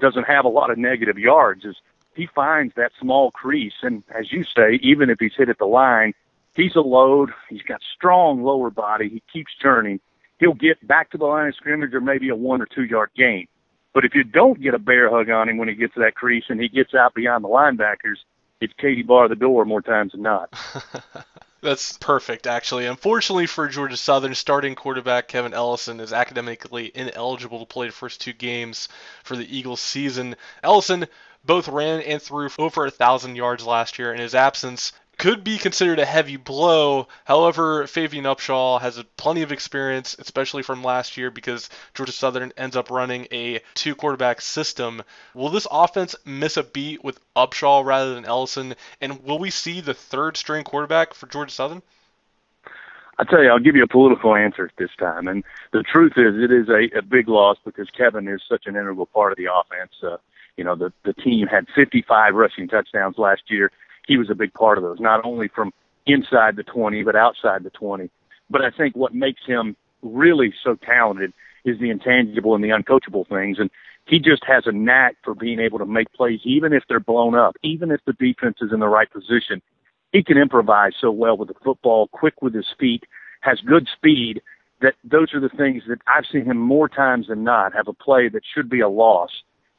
doesn't 0.00 0.24
have 0.24 0.44
a 0.44 0.48
lot 0.48 0.70
of 0.70 0.78
negative 0.78 1.18
yards. 1.18 1.64
Is 1.64 1.76
he 2.14 2.26
finds 2.34 2.74
that 2.74 2.92
small 3.00 3.30
crease, 3.30 3.74
and 3.82 4.02
as 4.18 4.32
you 4.32 4.44
say, 4.44 4.80
even 4.82 5.10
if 5.10 5.18
he's 5.20 5.34
hit 5.36 5.48
at 5.48 5.58
the 5.58 5.66
line, 5.66 6.12
he's 6.54 6.74
a 6.74 6.80
load. 6.80 7.30
He's 7.48 7.62
got 7.62 7.80
strong 7.96 8.42
lower 8.42 8.70
body. 8.70 9.08
He 9.08 9.22
keeps 9.32 9.52
turning. 9.62 10.00
He'll 10.38 10.54
get 10.54 10.84
back 10.86 11.10
to 11.10 11.18
the 11.18 11.26
line 11.26 11.48
of 11.48 11.54
scrimmage 11.54 11.94
or 11.94 12.00
maybe 12.00 12.30
a 12.30 12.36
one 12.36 12.60
or 12.60 12.66
two 12.66 12.84
yard 12.84 13.10
gain. 13.16 13.46
But 13.92 14.04
if 14.04 14.14
you 14.14 14.24
don't 14.24 14.60
get 14.60 14.74
a 14.74 14.78
bear 14.78 15.10
hug 15.10 15.30
on 15.30 15.48
him 15.48 15.58
when 15.58 15.68
he 15.68 15.74
gets 15.74 15.94
to 15.94 16.00
that 16.00 16.14
crease 16.14 16.44
and 16.48 16.60
he 16.60 16.68
gets 16.68 16.94
out 16.94 17.14
beyond 17.14 17.44
the 17.44 17.48
linebackers, 17.48 18.18
it's 18.60 18.72
Katie 18.78 19.02
bar 19.02 19.28
the 19.28 19.34
door 19.34 19.64
more 19.64 19.82
times 19.82 20.12
than 20.12 20.22
not. 20.22 20.52
That's 21.62 21.98
perfect, 21.98 22.46
actually. 22.46 22.86
Unfortunately 22.86 23.46
for 23.46 23.68
Georgia 23.68 23.96
Southern, 23.96 24.34
starting 24.34 24.74
quarterback 24.74 25.28
Kevin 25.28 25.52
Ellison 25.52 26.00
is 26.00 26.12
academically 26.12 26.90
ineligible 26.94 27.60
to 27.60 27.66
play 27.66 27.86
the 27.86 27.92
first 27.92 28.20
two 28.22 28.32
games 28.32 28.88
for 29.24 29.36
the 29.36 29.56
Eagles 29.56 29.80
season. 29.80 30.36
Ellison 30.62 31.06
both 31.44 31.68
ran 31.68 32.00
and 32.00 32.22
threw 32.22 32.48
over 32.58 32.86
a 32.86 32.90
thousand 32.90 33.36
yards 33.36 33.64
last 33.66 33.98
year. 33.98 34.12
In 34.14 34.20
his 34.20 34.34
absence, 34.34 34.92
could 35.20 35.44
be 35.44 35.58
considered 35.58 35.98
a 35.98 36.06
heavy 36.06 36.38
blow. 36.38 37.06
However, 37.26 37.84
Favian 37.84 38.24
Upshaw 38.24 38.80
has 38.80 39.04
plenty 39.18 39.42
of 39.42 39.52
experience, 39.52 40.16
especially 40.18 40.62
from 40.62 40.82
last 40.82 41.18
year, 41.18 41.30
because 41.30 41.68
Georgia 41.92 42.10
Southern 42.10 42.54
ends 42.56 42.74
up 42.74 42.90
running 42.90 43.28
a 43.30 43.60
two 43.74 43.94
quarterback 43.94 44.40
system. 44.40 45.02
Will 45.34 45.50
this 45.50 45.66
offense 45.70 46.16
miss 46.24 46.56
a 46.56 46.62
beat 46.62 47.04
with 47.04 47.20
Upshaw 47.36 47.84
rather 47.84 48.14
than 48.14 48.24
Ellison? 48.24 48.74
And 49.02 49.22
will 49.22 49.38
we 49.38 49.50
see 49.50 49.82
the 49.82 49.92
third 49.92 50.38
string 50.38 50.64
quarterback 50.64 51.12
for 51.12 51.26
Georgia 51.26 51.52
Southern? 51.52 51.82
I 53.18 53.24
tell 53.24 53.42
you, 53.42 53.50
I'll 53.50 53.58
give 53.58 53.76
you 53.76 53.82
a 53.84 53.88
political 53.88 54.34
answer 54.34 54.70
this 54.78 54.88
time. 54.98 55.28
And 55.28 55.44
the 55.74 55.82
truth 55.82 56.12
is, 56.16 56.34
it 56.42 56.50
is 56.50 56.70
a, 56.70 56.98
a 56.98 57.02
big 57.02 57.28
loss 57.28 57.58
because 57.62 57.90
Kevin 57.90 58.26
is 58.26 58.40
such 58.48 58.62
an 58.64 58.74
integral 58.74 59.04
part 59.04 59.32
of 59.32 59.36
the 59.36 59.48
offense. 59.52 59.92
Uh, 60.02 60.16
you 60.56 60.64
know, 60.64 60.76
the 60.76 60.94
the 61.04 61.12
team 61.12 61.46
had 61.46 61.66
55 61.74 62.34
rushing 62.34 62.68
touchdowns 62.68 63.18
last 63.18 63.42
year. 63.48 63.70
He 64.10 64.18
was 64.18 64.28
a 64.28 64.34
big 64.34 64.52
part 64.54 64.76
of 64.76 64.82
those, 64.82 64.98
not 64.98 65.24
only 65.24 65.46
from 65.46 65.72
inside 66.04 66.56
the 66.56 66.64
20 66.64 67.04
but 67.04 67.14
outside 67.14 67.62
the 67.62 67.70
20. 67.70 68.10
But 68.50 68.60
I 68.60 68.70
think 68.70 68.96
what 68.96 69.14
makes 69.14 69.42
him 69.46 69.76
really 70.02 70.52
so 70.64 70.74
talented 70.74 71.32
is 71.64 71.78
the 71.78 71.90
intangible 71.90 72.56
and 72.56 72.64
the 72.64 72.70
uncoachable 72.70 73.28
things. 73.28 73.60
And 73.60 73.70
he 74.06 74.18
just 74.18 74.42
has 74.44 74.64
a 74.66 74.72
knack 74.72 75.14
for 75.22 75.36
being 75.36 75.60
able 75.60 75.78
to 75.78 75.86
make 75.86 76.12
plays, 76.12 76.40
even 76.42 76.72
if 76.72 76.82
they're 76.88 76.98
blown 76.98 77.36
up, 77.36 77.54
even 77.62 77.92
if 77.92 78.00
the 78.04 78.14
defense 78.14 78.56
is 78.60 78.72
in 78.72 78.80
the 78.80 78.88
right 78.88 79.08
position. 79.08 79.62
He 80.10 80.24
can 80.24 80.38
improvise 80.38 80.94
so 81.00 81.12
well 81.12 81.36
with 81.36 81.46
the 81.46 81.54
football, 81.62 82.08
quick 82.08 82.42
with 82.42 82.52
his 82.52 82.66
feet, 82.80 83.04
has 83.42 83.60
good 83.60 83.86
speed. 83.96 84.42
That 84.80 84.94
those 85.04 85.32
are 85.34 85.40
the 85.40 85.50
things 85.50 85.84
that 85.86 86.00
I've 86.08 86.26
seen 86.32 86.46
him 86.46 86.56
more 86.56 86.88
times 86.88 87.28
than 87.28 87.44
not 87.44 87.74
have 87.74 87.86
a 87.86 87.92
play 87.92 88.28
that 88.30 88.42
should 88.52 88.68
be 88.68 88.80
a 88.80 88.88
loss 88.88 89.30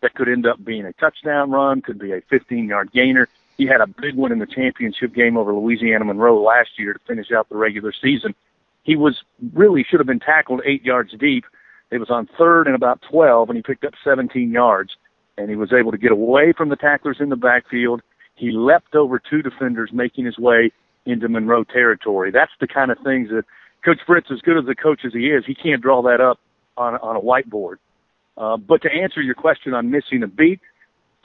that 0.02 0.14
could 0.14 0.30
end 0.30 0.48
up 0.48 0.64
being 0.64 0.86
a 0.86 0.94
touchdown 0.94 1.52
run, 1.52 1.82
could 1.82 2.00
be 2.00 2.14
a 2.14 2.22
15 2.30 2.70
yard 2.70 2.94
gainer. 2.94 3.28
He 3.58 3.68
had 3.68 3.82
a 3.82 3.88
big 3.88 4.16
one 4.16 4.32
in 4.32 4.40
the 4.40 4.46
championship 4.46 5.14
game 5.14 5.38
over 5.38 5.54
Louisiana 5.54 6.06
Monroe 6.06 6.42
last 6.42 6.72
year 6.78 6.94
to 6.94 7.00
finish 7.08 7.32
out 7.32 7.50
the 7.50 7.58
regular 7.58 7.94
season. 8.02 8.34
He 8.84 8.96
was 8.96 9.24
really 9.54 9.86
should 9.88 10.00
have 10.00 10.08
been 10.08 10.20
tackled 10.20 10.62
eight 10.66 10.84
yards 10.84 11.14
deep 11.20 11.46
it 11.92 12.00
was 12.00 12.10
on 12.10 12.28
third 12.38 12.68
and 12.68 12.76
about 12.76 13.02
12, 13.12 13.50
and 13.50 13.58
he 13.58 13.62
picked 13.62 13.84
up 13.84 13.94
17 14.04 14.50
yards, 14.50 14.96
and 15.38 15.50
he 15.50 15.58
was 15.58 15.74
able 15.74 15.92
to 15.92 15.98
get 15.98 16.12
away 16.12 16.54
from 16.54 16.70
the 16.70 16.78
tacklers 16.78 17.18
in 17.20 17.30
the 17.30 17.36
backfield. 17.36 18.02
He 18.36 18.52
leapt 18.52 18.96
over 18.96 19.20
two 19.20 19.42
defenders, 19.42 19.92
making 19.94 20.26
his 20.26 20.38
way 20.38 20.72
into 21.06 21.28
Monroe 21.28 21.66
territory. 21.66 22.32
That's 22.32 22.52
the 22.62 22.68
kind 22.68 22.92
of 22.92 22.98
things 23.04 23.30
that 23.30 23.44
Coach 23.84 24.00
Fritz, 24.08 24.32
as 24.32 24.40
good 24.40 24.58
as 24.58 24.68
a 24.70 24.76
coach 24.76 25.02
as 25.06 25.12
he 25.14 25.28
is, 25.28 25.44
he 25.46 25.54
can't 25.54 25.82
draw 25.82 26.02
that 26.04 26.22
up 26.22 26.40
on 26.78 26.96
on 26.96 27.18
a 27.18 27.20
whiteboard. 27.20 27.76
Uh, 28.38 28.56
but 28.56 28.82
to 28.84 28.92
answer 28.92 29.22
your 29.22 29.36
question 29.36 29.74
on 29.74 29.92
missing 29.92 30.24
a 30.24 30.28
beat, 30.28 30.62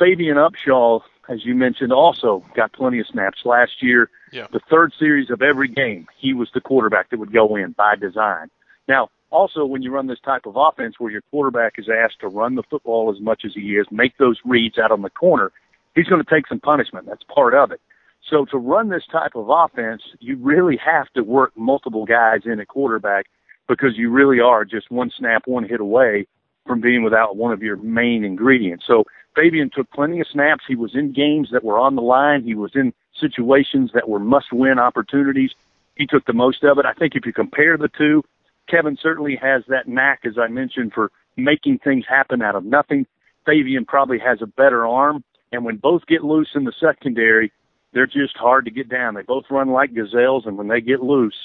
Favian 0.01 0.37
Upshaw, 0.37 1.03
as 1.29 1.45
you 1.45 1.55
mentioned, 1.55 1.93
also 1.93 2.45
got 2.55 2.73
plenty 2.73 3.01
of 3.01 3.07
snaps 3.07 3.41
last 3.45 3.83
year. 3.83 4.11
Yeah. 4.33 4.47
The 4.53 4.61
third 4.71 4.93
series 4.99 5.31
of 5.31 5.43
every 5.43 5.69
game, 5.69 6.07
he 6.19 6.35
was 6.35 6.49
the 6.55 6.61
quarterback 6.61 7.11
that 7.11 7.19
would 7.19 7.33
go 7.33 7.57
in 7.57 7.73
by 7.73 7.97
design. 7.97 8.51
Now, 8.89 9.11
also 9.31 9.65
when 9.65 9.83
you 9.83 9.91
run 9.91 10.07
this 10.07 10.21
type 10.25 10.47
of 10.47 10.57
offense 10.57 10.97
where 10.99 11.11
your 11.11 11.23
quarterback 11.31 11.75
is 11.79 11.89
asked 11.89 12.21
to 12.21 12.29
run 12.29 12.55
the 12.55 12.63
football 12.63 13.13
as 13.15 13.21
much 13.21 13.43
as 13.45 13.53
he 13.55 13.77
is, 13.77 13.87
make 13.91 14.17
those 14.19 14.39
reads 14.45 14.79
out 14.79 14.93
on 14.93 15.03
the 15.03 15.11
corner, 15.11 15.53
he's 15.95 16.07
going 16.07 16.23
to 16.23 16.31
take 16.31 16.47
some 16.47 16.61
punishment. 16.61 17.07
That's 17.07 17.25
part 17.25 17.55
of 17.55 17.73
it. 17.73 17.81
So 18.29 18.45
to 18.47 18.59
run 18.59 18.89
this 18.89 19.05
type 19.11 19.33
of 19.35 19.49
offense, 19.49 20.03
you 20.21 20.37
really 20.37 20.79
have 20.85 21.09
to 21.15 21.23
work 21.23 21.53
multiple 21.57 22.05
guys 22.05 22.41
in 22.45 22.61
at 22.61 22.69
quarterback 22.69 23.27
because 23.69 23.97
you 23.97 24.11
really 24.11 24.41
are 24.41 24.65
just 24.65 24.91
one 24.91 25.11
snap, 25.17 25.43
one 25.47 25.65
hit 25.65 25.81
away 25.81 26.27
from 26.67 26.81
being 26.81 27.03
without 27.03 27.37
one 27.37 27.53
of 27.53 27.63
your 27.63 27.77
main 27.77 28.25
ingredients. 28.25 28.85
So 28.87 29.05
Favian 29.37 29.73
took 29.73 29.91
plenty 29.91 30.21
of 30.21 30.27
snaps. 30.33 30.65
He 30.67 30.77
was 30.77 30.95
in 30.95 31.13
games 31.13 31.49
that 31.53 31.65
were 31.65 31.79
on 31.79 31.95
the 31.95 32.03
line. 32.03 32.43
He 32.43 32.55
was 32.55 32.73
in 32.75 32.93
situations 33.21 33.91
that 33.95 34.09
were 34.09 34.19
must 34.19 34.53
win 34.53 34.79
opportunities. 34.79 35.53
He 35.95 36.07
took 36.07 36.27
the 36.27 36.33
most 36.33 36.65
of 36.65 36.79
it. 36.79 36.87
I 36.87 36.93
think 36.93 37.15
if 37.15 37.25
you 37.27 37.33
compare 37.33 37.77
the 37.77 37.89
two, 37.89 38.23
Kevin 38.69 38.99
certainly 39.01 39.37
has 39.37 39.63
that 39.69 39.89
knack, 39.89 40.21
as 40.25 40.39
I 40.39 40.49
mentioned, 40.49 40.93
for 40.93 41.11
making 41.37 41.79
things 41.79 42.05
happen 42.09 42.43
out 42.43 42.57
of 42.57 42.65
nothing. 42.65 43.07
Favian 43.47 43.87
probably 43.87 44.19
has 44.19 44.43
a 44.43 44.47
better 44.47 44.87
arm, 44.87 45.23
and 45.53 45.65
when 45.65 45.77
both 45.77 46.07
get 46.07 46.25
loose 46.25 46.49
in 46.55 46.65
the 46.65 46.73
secondary, 46.81 47.53
they're 47.93 48.07
just 48.07 48.37
hard 48.37 48.65
to 48.65 48.71
get 48.71 48.89
down. 48.89 49.15
They 49.15 49.23
both 49.23 49.45
run 49.51 49.71
like 49.71 49.95
gazelles, 49.95 50.47
and 50.47 50.59
when 50.59 50.69
they 50.69 50.81
get 50.81 51.01
loose, 51.01 51.37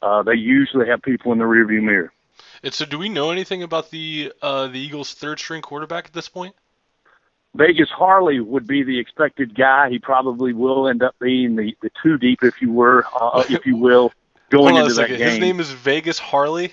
uh, 0.00 0.22
they 0.22 0.34
usually 0.34 0.86
have 0.86 1.02
people 1.02 1.32
in 1.32 1.38
the 1.38 1.44
rearview 1.44 1.82
mirror. 1.82 2.12
And 2.62 2.74
so, 2.74 2.84
do 2.84 2.98
we 2.98 3.08
know 3.08 3.30
anything 3.30 3.62
about 3.62 3.90
the 3.90 4.32
uh, 4.42 4.68
the 4.68 4.78
Eagles' 4.78 5.14
third 5.14 5.38
string 5.38 5.62
quarterback 5.62 6.06
at 6.06 6.12
this 6.12 6.28
point? 6.28 6.54
Vegas 7.54 7.88
Harley 7.90 8.40
would 8.40 8.66
be 8.66 8.82
the 8.82 8.98
expected 8.98 9.54
guy. 9.54 9.90
He 9.90 9.98
probably 9.98 10.52
will 10.52 10.88
end 10.88 11.02
up 11.02 11.16
being 11.20 11.56
the, 11.56 11.76
the 11.82 11.90
two 12.02 12.18
deep, 12.18 12.40
if 12.42 12.60
you 12.60 12.72
were, 12.72 13.04
uh, 13.18 13.44
if 13.48 13.64
you 13.66 13.76
will, 13.76 14.12
going 14.50 14.76
into 14.76 14.94
that 14.94 15.08
game. 15.08 15.18
His 15.18 15.38
name 15.38 15.60
is 15.60 15.70
Vegas 15.70 16.18
Harley. 16.18 16.72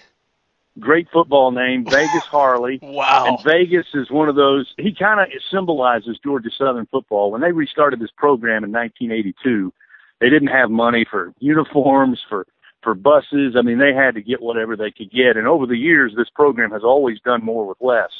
Great 0.77 1.07
football 1.11 1.51
name, 1.51 1.85
Vegas 1.85 2.23
Harley. 2.29 2.79
Wow. 2.81 3.25
And 3.27 3.43
Vegas 3.43 3.87
is 3.93 4.11
one 4.11 4.27
of 4.27 4.35
those. 4.35 4.71
He 4.77 4.93
kind 4.93 5.21
of 5.21 5.27
symbolizes 5.49 6.19
Georgia 6.21 6.49
Southern 6.55 6.85
football. 6.87 7.31
When 7.31 7.41
they 7.41 7.53
restarted 7.53 7.99
this 7.99 8.11
program 8.17 8.63
in 8.65 8.71
1982, 8.71 9.71
they 10.19 10.29
didn't 10.29 10.49
have 10.49 10.69
money 10.69 11.05
for 11.09 11.33
uniforms, 11.39 12.19
for 12.27 12.45
for 12.85 12.93
buses. 12.93 13.55
I 13.57 13.63
mean, 13.63 13.79
they 13.79 13.93
had 13.93 14.13
to 14.13 14.21
get 14.21 14.41
whatever 14.41 14.77
they 14.77 14.91
could 14.91 15.11
get. 15.11 15.35
And 15.35 15.47
over 15.47 15.65
the 15.65 15.75
years, 15.75 16.13
this 16.15 16.29
program 16.33 16.71
has 16.71 16.83
always 16.83 17.19
done 17.19 17.43
more 17.43 17.67
with 17.67 17.79
less. 17.81 18.11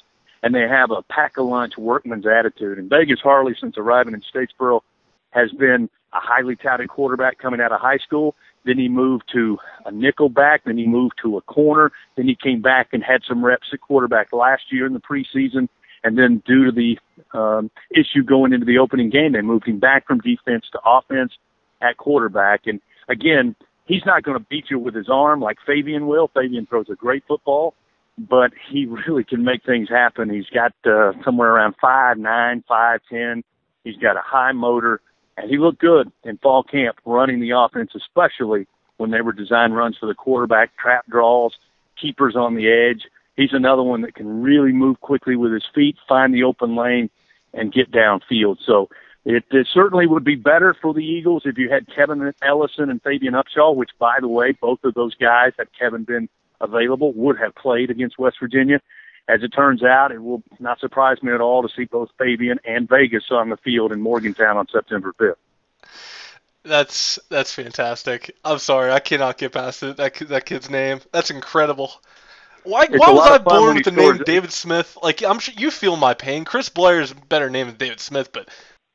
And 0.44 0.54
they 0.54 0.68
have 0.68 0.92
a 0.92 1.04
pack 1.04 1.38
a 1.38 1.44
lunch 1.44 1.74
workman's 1.78 2.26
attitude. 2.26 2.80
And 2.80 2.90
Vegas 2.90 3.20
Harley, 3.24 3.56
since 3.62 3.78
arriving 3.78 4.16
in 4.16 4.22
Statesboro, 4.22 4.82
has 5.30 5.52
been 5.52 5.90
a 6.14 6.20
highly 6.20 6.56
touted 6.56 6.90
quarterback 6.90 7.38
coming 7.38 7.62
out 7.62 7.72
of 7.72 7.80
high 7.80 8.00
school. 8.00 8.36
Then 8.66 8.80
he 8.80 8.90
moved 8.90 9.26
to 9.34 9.58
a 9.86 9.92
nickel 9.92 10.30
back. 10.30 10.64
Then 10.66 10.78
he 10.78 10.88
moved 10.88 11.14
to 11.24 11.38
a 11.38 11.42
corner. 11.42 11.92
Then 12.18 12.28
he 12.28 12.36
came 12.36 12.62
back 12.62 12.90
and 12.92 13.04
had 13.04 13.22
some 13.28 13.46
reps 13.46 13.68
at 13.72 13.82
quarterback 13.82 14.34
last 14.34 14.64
year 14.72 14.88
in 14.88 14.94
the 14.94 15.00
preseason. 15.00 15.70
And 16.04 16.18
then 16.18 16.42
due 16.46 16.66
to 16.66 16.72
the 16.72 16.98
um, 17.38 17.70
issue 17.92 18.24
going 18.24 18.52
into 18.52 18.66
the 18.66 18.80
opening 18.80 19.10
game, 19.12 19.34
they 19.34 19.42
moved 19.42 19.68
him 19.68 19.80
back 19.80 20.08
from 20.08 20.20
defense 20.20 20.66
to 20.72 20.80
offense 20.86 21.34
at 21.82 21.98
quarterback. 21.98 22.62
And 22.66 22.82
again, 23.08 23.56
he's 23.86 24.06
not 24.06 24.24
going 24.24 24.38
to 24.38 24.46
beat 24.50 24.66
you 24.70 24.80
with 24.80 24.96
his 24.96 25.10
arm 25.10 25.42
like 25.42 25.58
Favian 25.68 26.08
will. 26.08 26.30
Favian 26.30 26.68
throws 26.68 26.88
a 26.92 26.96
great 26.96 27.24
football, 27.28 27.74
but 28.18 28.52
he 28.70 28.86
really 29.08 29.24
can 29.24 29.44
make 29.44 29.64
things 29.66 29.90
happen. 29.90 30.30
He's 30.30 30.50
got 30.54 30.74
uh, 30.86 31.14
somewhere 31.24 31.52
around 31.52 31.76
five 31.82 32.18
nine, 32.18 32.64
five 32.68 33.02
ten. 33.10 33.44
He's 33.84 33.98
got 33.98 34.18
a 34.18 34.22
high 34.24 34.52
motor 34.52 35.02
and 35.38 35.50
he 35.50 35.58
looked 35.58 35.80
good 35.80 36.12
in 36.24 36.38
fall 36.38 36.64
camp 36.64 36.98
running 37.06 37.40
the 37.40 37.52
offense, 37.52 37.92
especially 37.96 38.68
when 38.98 39.12
they 39.12 39.22
were 39.22 39.34
design 39.34 39.74
runs 39.74 39.98
for 39.98 40.06
the 40.06 40.14
quarterback, 40.14 40.76
trap 40.78 41.06
draws, 41.10 41.54
keepers 42.02 42.36
on 42.36 42.56
the 42.56 42.70
edge. 42.70 43.04
He's 43.36 43.52
another 43.52 43.84
one 43.84 44.02
that 44.04 44.16
can 44.16 44.42
really 44.42 44.72
move 44.72 45.02
quickly 45.02 45.36
with 45.36 45.52
his 45.52 45.66
feet, 45.74 45.98
find 46.08 46.34
the 46.34 46.44
open 46.44 46.76
lane, 46.76 47.10
and 47.54 47.74
get 47.74 47.92
downfield. 47.92 48.58
So 48.66 48.90
it, 49.26 49.44
it 49.50 49.68
certainly 49.74 50.06
would 50.06 50.24
be 50.24 50.36
better 50.36 50.76
for 50.80 50.94
the 50.94 51.04
Eagles 51.04 51.44
if 51.46 51.58
you 51.58 51.70
had 51.70 51.88
Kevin 51.94 52.32
Ellison 52.44 52.92
and 52.92 53.02
Favian 53.02 53.34
Upshaw, 53.34 53.76
which, 53.76 53.90
by 53.98 54.20
the 54.22 54.28
way, 54.28 54.52
both 54.52 54.84
of 54.84 54.94
those 54.94 55.16
guys, 55.16 55.54
had 55.58 55.68
Kevin 55.78 56.04
been 56.04 56.30
available, 56.62 57.12
would 57.14 57.40
have 57.40 57.56
played 57.56 57.90
against 57.90 58.20
West 58.20 58.38
Virginia. 58.40 58.80
As 59.28 59.42
it 59.42 59.50
turns 59.50 59.84
out, 59.84 60.12
it 60.12 60.22
will 60.22 60.44
not 60.60 60.80
surprise 60.80 61.24
me 61.24 61.34
at 61.34 61.42
all 61.42 61.64
to 61.64 61.70
see 61.76 61.86
both 61.86 62.10
Favian 62.20 62.58
and 62.66 62.88
Vegas 62.88 63.24
on 63.32 63.50
the 63.50 63.58
field 63.58 63.92
in 63.92 64.00
Morgantown 64.00 64.58
on 64.58 64.68
September 64.68 65.14
5th. 65.20 65.36
That's 66.62 67.20
that's 67.30 67.54
fantastic. 67.54 68.36
I'm 68.44 68.58
sorry, 68.58 68.92
I 68.92 69.00
cannot 69.00 69.38
get 69.38 69.52
past 69.52 69.84
it. 69.84 69.98
That 69.98 70.16
that 70.30 70.46
kid's 70.46 70.68
name. 70.68 71.00
That's 71.12 71.30
incredible. 71.30 71.92
Why 72.64 72.88
why 72.88 73.12
was 73.12 73.30
I 73.30 73.38
born 73.38 73.76
with 73.76 73.86
the 73.86 73.92
name 73.92 74.18
David 74.26 74.52
Smith? 74.52 74.98
Like 75.02 75.24
I'm 75.24 75.38
sure 75.38 75.54
you 75.56 75.70
feel 75.70 75.96
my 75.96 76.16
pain. 76.16 76.44
Chris 76.44 76.70
Blair 76.70 77.02
is 77.02 77.12
a 77.12 77.16
better 77.16 77.52
name 77.52 77.68
than 77.68 77.78
David 77.78 78.00
Smith, 78.00 78.34
but 78.34 78.50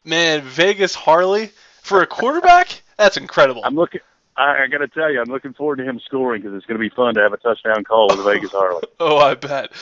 man, 0.05 0.43
Vegas 0.43 0.95
Harley 0.95 1.51
for 1.83 2.03
a 2.03 2.07
quarterback, 2.07 2.83
that's 2.97 3.17
incredible. 3.17 3.63
I'm 3.65 3.75
looking. 3.75 4.01
I, 4.37 4.63
I 4.63 4.67
got 4.69 4.79
to 4.79 4.89
tell 4.89 5.13
you, 5.13 5.21
I'm 5.21 5.31
looking 5.31 5.53
forward 5.53 5.77
to 5.77 5.85
him 5.85 6.01
scoring 6.01 6.41
because 6.41 6.57
it's 6.57 6.65
going 6.65 6.81
to 6.81 6.89
be 6.89 6.95
fun 6.95 7.15
to 7.15 7.21
have 7.21 7.33
a 7.33 7.37
touchdown 7.37 7.85
call 7.85 8.09
with 8.09 8.25
Vegas 8.25 8.53
Harley. 8.53 8.83
Oh, 9.03 9.17
I 9.17 9.35
bet. 9.35 9.73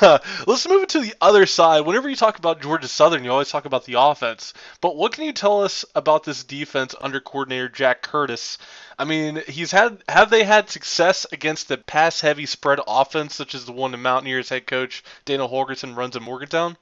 Let's 0.46 0.66
move 0.66 0.84
it 0.84 0.88
to 0.90 1.00
the 1.00 1.14
other 1.20 1.44
side. 1.44 1.82
Whenever 1.82 2.08
you 2.08 2.16
talk 2.16 2.38
about 2.38 2.62
Georgia 2.62 2.88
Southern, 2.88 3.22
you 3.22 3.30
always 3.30 3.50
talk 3.50 3.66
about 3.66 3.84
the 3.84 4.00
offense. 4.00 4.54
But 4.80 4.96
what 4.96 5.12
can 5.12 5.24
you 5.24 5.32
tell 5.34 5.62
us 5.62 5.84
about 5.94 6.24
this 6.24 6.42
defense 6.42 6.94
under 6.98 7.20
coordinator 7.20 7.68
Jack 7.68 8.00
Curtis? 8.00 8.56
I 8.98 9.04
mean, 9.04 9.42
he's 9.46 9.72
had 9.72 10.02
have 10.08 10.30
they 10.30 10.44
had 10.44 10.70
success 10.70 11.26
against 11.32 11.68
the 11.68 11.76
pass-heavy 11.76 12.46
spread 12.46 12.80
offense, 12.86 13.34
such 13.34 13.54
as 13.54 13.66
the 13.66 13.72
one 13.72 13.90
the 13.90 13.98
Mountaineers 13.98 14.48
head 14.48 14.66
coach 14.66 15.04
Daniel 15.26 15.50
Holgorsen 15.50 15.94
runs 15.94 16.16
in 16.16 16.22
Morgantown? 16.22 16.78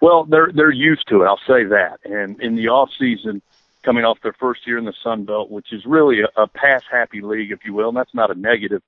Well, 0.00 0.24
they're 0.24 0.50
they're 0.54 0.70
used 0.70 1.08
to 1.08 1.22
it. 1.22 1.26
I'll 1.26 1.40
say 1.46 1.64
that. 1.64 1.98
And 2.04 2.40
in 2.40 2.56
the 2.56 2.68
off 2.68 2.90
season, 2.98 3.42
coming 3.84 4.04
off 4.04 4.18
their 4.22 4.34
first 4.38 4.66
year 4.66 4.78
in 4.78 4.84
the 4.84 4.94
Sun 5.02 5.24
Belt, 5.24 5.50
which 5.50 5.72
is 5.72 5.82
really 5.86 6.20
a, 6.20 6.42
a 6.42 6.46
pass 6.46 6.82
happy 6.90 7.20
league, 7.20 7.52
if 7.52 7.60
you 7.64 7.74
will, 7.74 7.88
and 7.88 7.96
that's 7.96 8.14
not 8.14 8.30
a 8.30 8.34
negative 8.34 8.82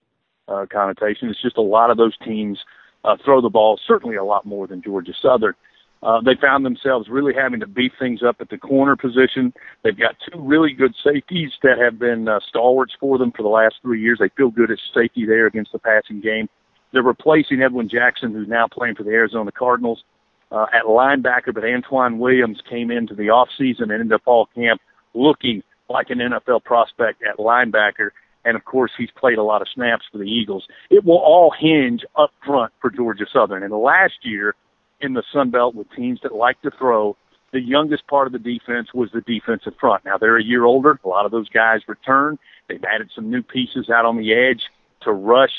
uh, 0.48 0.66
connotation. 0.70 1.28
It's 1.28 1.42
just 1.42 1.56
a 1.56 1.62
lot 1.62 1.90
of 1.90 1.96
those 1.96 2.16
teams 2.24 2.58
uh, 3.04 3.16
throw 3.24 3.40
the 3.40 3.48
ball, 3.50 3.78
certainly 3.86 4.16
a 4.16 4.24
lot 4.24 4.46
more 4.46 4.66
than 4.66 4.82
Georgia 4.82 5.12
Southern. 5.20 5.54
Uh, 6.02 6.20
they 6.20 6.34
found 6.40 6.64
themselves 6.64 7.08
really 7.08 7.32
having 7.34 7.58
to 7.60 7.66
beef 7.66 7.92
things 7.98 8.22
up 8.22 8.36
at 8.40 8.50
the 8.50 8.58
corner 8.58 8.96
position. 8.96 9.52
They've 9.82 9.98
got 9.98 10.16
two 10.30 10.38
really 10.38 10.72
good 10.72 10.94
safeties 11.02 11.52
that 11.62 11.78
have 11.78 11.98
been 11.98 12.28
uh, 12.28 12.40
stalwarts 12.46 12.92
for 13.00 13.18
them 13.18 13.32
for 13.32 13.42
the 13.42 13.48
last 13.48 13.76
three 13.82 14.00
years. 14.00 14.18
They 14.20 14.28
feel 14.36 14.50
good 14.50 14.70
at 14.70 14.78
safety 14.94 15.24
there 15.24 15.46
against 15.46 15.72
the 15.72 15.78
passing 15.78 16.20
game. 16.20 16.48
They're 16.92 17.02
replacing 17.02 17.62
Edwin 17.62 17.88
Jackson, 17.88 18.32
who's 18.32 18.48
now 18.48 18.66
playing 18.70 18.94
for 18.94 19.02
the 19.04 19.10
Arizona 19.10 19.50
Cardinals 19.50 20.04
uh, 20.50 20.66
at 20.72 20.84
linebacker, 20.84 21.52
but 21.52 21.64
Antwione 21.64 22.18
Williams 22.18 22.60
came 22.68 22.90
into 22.90 23.14
the 23.14 23.24
offseason 23.24 23.92
and 23.92 24.00
into 24.00 24.18
fall 24.20 24.48
camp 24.54 24.80
looking 25.14 25.62
like 25.88 26.10
an 26.10 26.18
NFL 26.18 26.64
prospect 26.64 27.22
at 27.22 27.38
linebacker. 27.38 28.10
and 28.44 28.56
of 28.56 28.64
course 28.64 28.92
he's 28.96 29.10
played 29.16 29.38
a 29.38 29.42
lot 29.42 29.62
of 29.62 29.68
snaps 29.74 30.04
for 30.10 30.18
the 30.18 30.24
Eagles. 30.24 30.66
It 30.90 31.04
will 31.04 31.18
all 31.18 31.52
hinge 31.58 32.04
up 32.16 32.30
front 32.44 32.72
for 32.80 32.90
Georgia 32.90 33.26
Southern. 33.32 33.62
And 33.62 33.72
last 33.72 34.14
year 34.22 34.54
in 35.00 35.14
the 35.14 35.22
Sun 35.32 35.50
Belt 35.50 35.74
with 35.74 35.90
teams 35.96 36.20
that 36.22 36.34
like 36.34 36.60
to 36.62 36.70
throw, 36.78 37.16
the 37.52 37.60
youngest 37.60 38.06
part 38.06 38.26
of 38.26 38.32
the 38.32 38.38
defense 38.38 38.88
was 38.94 39.10
the 39.12 39.20
defensive 39.20 39.74
front. 39.80 40.04
Now 40.04 40.18
they're 40.18 40.38
a 40.38 40.44
year 40.44 40.64
older. 40.64 40.98
A 41.04 41.08
lot 41.08 41.26
of 41.26 41.32
those 41.32 41.48
guys 41.48 41.80
return. 41.88 42.38
They've 42.68 42.82
added 42.84 43.10
some 43.14 43.30
new 43.30 43.42
pieces 43.42 43.90
out 43.90 44.04
on 44.04 44.16
the 44.16 44.32
edge 44.32 44.62
to 45.02 45.12
rush 45.12 45.52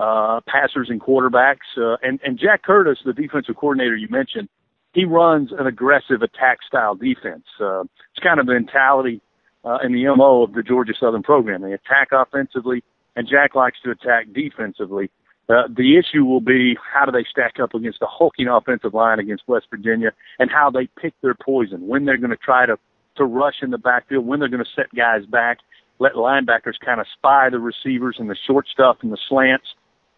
uh, 0.00 0.40
passers 0.48 0.88
and 0.88 1.00
quarterbacks. 1.00 1.68
Uh, 1.76 1.96
and, 2.02 2.18
and 2.24 2.38
Jack 2.38 2.62
Curtis, 2.62 2.98
the 3.04 3.12
defensive 3.12 3.56
coordinator 3.56 3.94
you 3.94 4.08
mentioned, 4.08 4.48
he 4.92 5.04
runs 5.04 5.50
an 5.56 5.66
aggressive 5.66 6.22
attack 6.22 6.58
style 6.66 6.94
defense. 6.94 7.44
Uh, 7.60 7.82
it's 7.82 8.22
kind 8.22 8.40
of 8.40 8.46
the 8.46 8.54
mentality 8.54 9.20
uh, 9.64 9.78
and 9.82 9.94
the 9.94 10.04
MO 10.16 10.42
of 10.42 10.54
the 10.54 10.62
Georgia 10.62 10.94
Southern 10.98 11.22
program. 11.22 11.62
They 11.62 11.74
attack 11.74 12.08
offensively, 12.12 12.82
and 13.14 13.28
Jack 13.28 13.54
likes 13.54 13.78
to 13.84 13.90
attack 13.90 14.26
defensively. 14.32 15.10
Uh, 15.48 15.68
the 15.68 15.98
issue 15.98 16.24
will 16.24 16.40
be 16.40 16.76
how 16.94 17.04
do 17.04 17.12
they 17.12 17.26
stack 17.30 17.60
up 17.60 17.74
against 17.74 18.00
the 18.00 18.06
hulking 18.08 18.48
offensive 18.48 18.94
line 18.94 19.18
against 19.18 19.42
West 19.46 19.66
Virginia, 19.70 20.12
and 20.38 20.50
how 20.50 20.70
they 20.70 20.88
pick 21.00 21.12
their 21.22 21.34
poison 21.34 21.86
when 21.86 22.04
they're 22.04 22.16
going 22.16 22.30
to 22.30 22.36
try 22.36 22.66
to 22.66 22.78
to 23.16 23.24
rush 23.24 23.56
in 23.60 23.70
the 23.70 23.78
backfield, 23.78 24.24
when 24.24 24.38
they're 24.38 24.48
going 24.48 24.64
to 24.64 24.70
set 24.74 24.86
guys 24.94 25.26
back, 25.26 25.58
let 25.98 26.14
linebackers 26.14 26.78
kind 26.82 27.00
of 27.00 27.06
spy 27.12 27.50
the 27.50 27.58
receivers 27.58 28.16
and 28.18 28.30
the 28.30 28.36
short 28.46 28.66
stuff 28.72 28.98
and 29.02 29.12
the 29.12 29.18
slants 29.28 29.66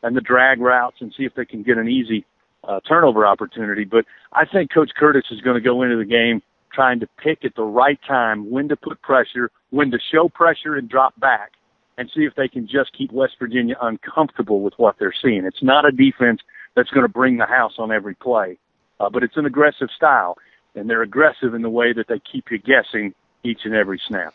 and 0.03 0.17
the 0.17 0.21
drag 0.21 0.61
routes, 0.61 0.97
and 1.01 1.13
see 1.17 1.25
if 1.25 1.35
they 1.35 1.45
can 1.45 1.63
get 1.63 1.79
an 1.79 1.89
easy 1.89 2.25
uh, 2.65 2.81
turnover 2.89 3.27
opportunity. 3.27 3.85
But 3.85 4.05
I 4.33 4.45
think 4.47 4.73
Coach 4.73 4.91
Curtis 4.97 5.25
is 5.31 5.41
going 5.41 5.55
to 5.55 5.61
go 5.61 5.83
into 5.83 5.97
the 5.97 6.05
game 6.05 6.43
trying 6.73 7.01
to 7.01 7.07
pick 7.23 7.45
at 7.45 7.55
the 7.55 7.63
right 7.63 7.99
time 8.07 8.51
when 8.51 8.69
to 8.69 8.77
put 8.77 9.03
pressure, 9.03 9.51
when 9.71 9.91
to 9.91 9.99
show 10.13 10.29
pressure 10.29 10.77
and 10.77 10.89
drop 10.89 11.19
back, 11.21 11.53
and 11.99 12.11
see 12.15 12.23
if 12.23 12.35
they 12.35 12.49
can 12.49 12.67
just 12.67 12.97
keep 12.97 13.13
West 13.13 13.35
Virginia 13.39 13.77
uncomfortable 13.83 14.63
with 14.63 14.73
what 14.79 14.97
they're 14.99 15.15
seeing. 15.23 15.45
It's 15.45 15.63
not 15.63 15.85
a 15.85 15.93
defense 15.93 16.41
that's 16.75 16.91
going 16.91 17.05
to 17.05 17.13
bring 17.13 17.37
the 17.37 17.47
house 17.47 17.75
on 17.79 17.93
every 17.93 18.15
play, 18.15 18.57
uh, 18.99 19.11
but 19.11 19.23
it's 19.23 19.37
an 19.37 19.45
aggressive 19.45 19.89
style, 19.95 20.39
and 20.75 20.89
they're 20.89 21.03
aggressive 21.03 21.55
in 21.55 21.61
the 21.61 21.69
way 21.69 21.93
that 21.93 22.07
they 22.09 22.21
keep 22.21 22.47
you 22.51 22.59
guessing 22.59 23.15
each 23.45 23.61
and 23.65 23.75
every 23.75 24.01
snap 24.09 24.35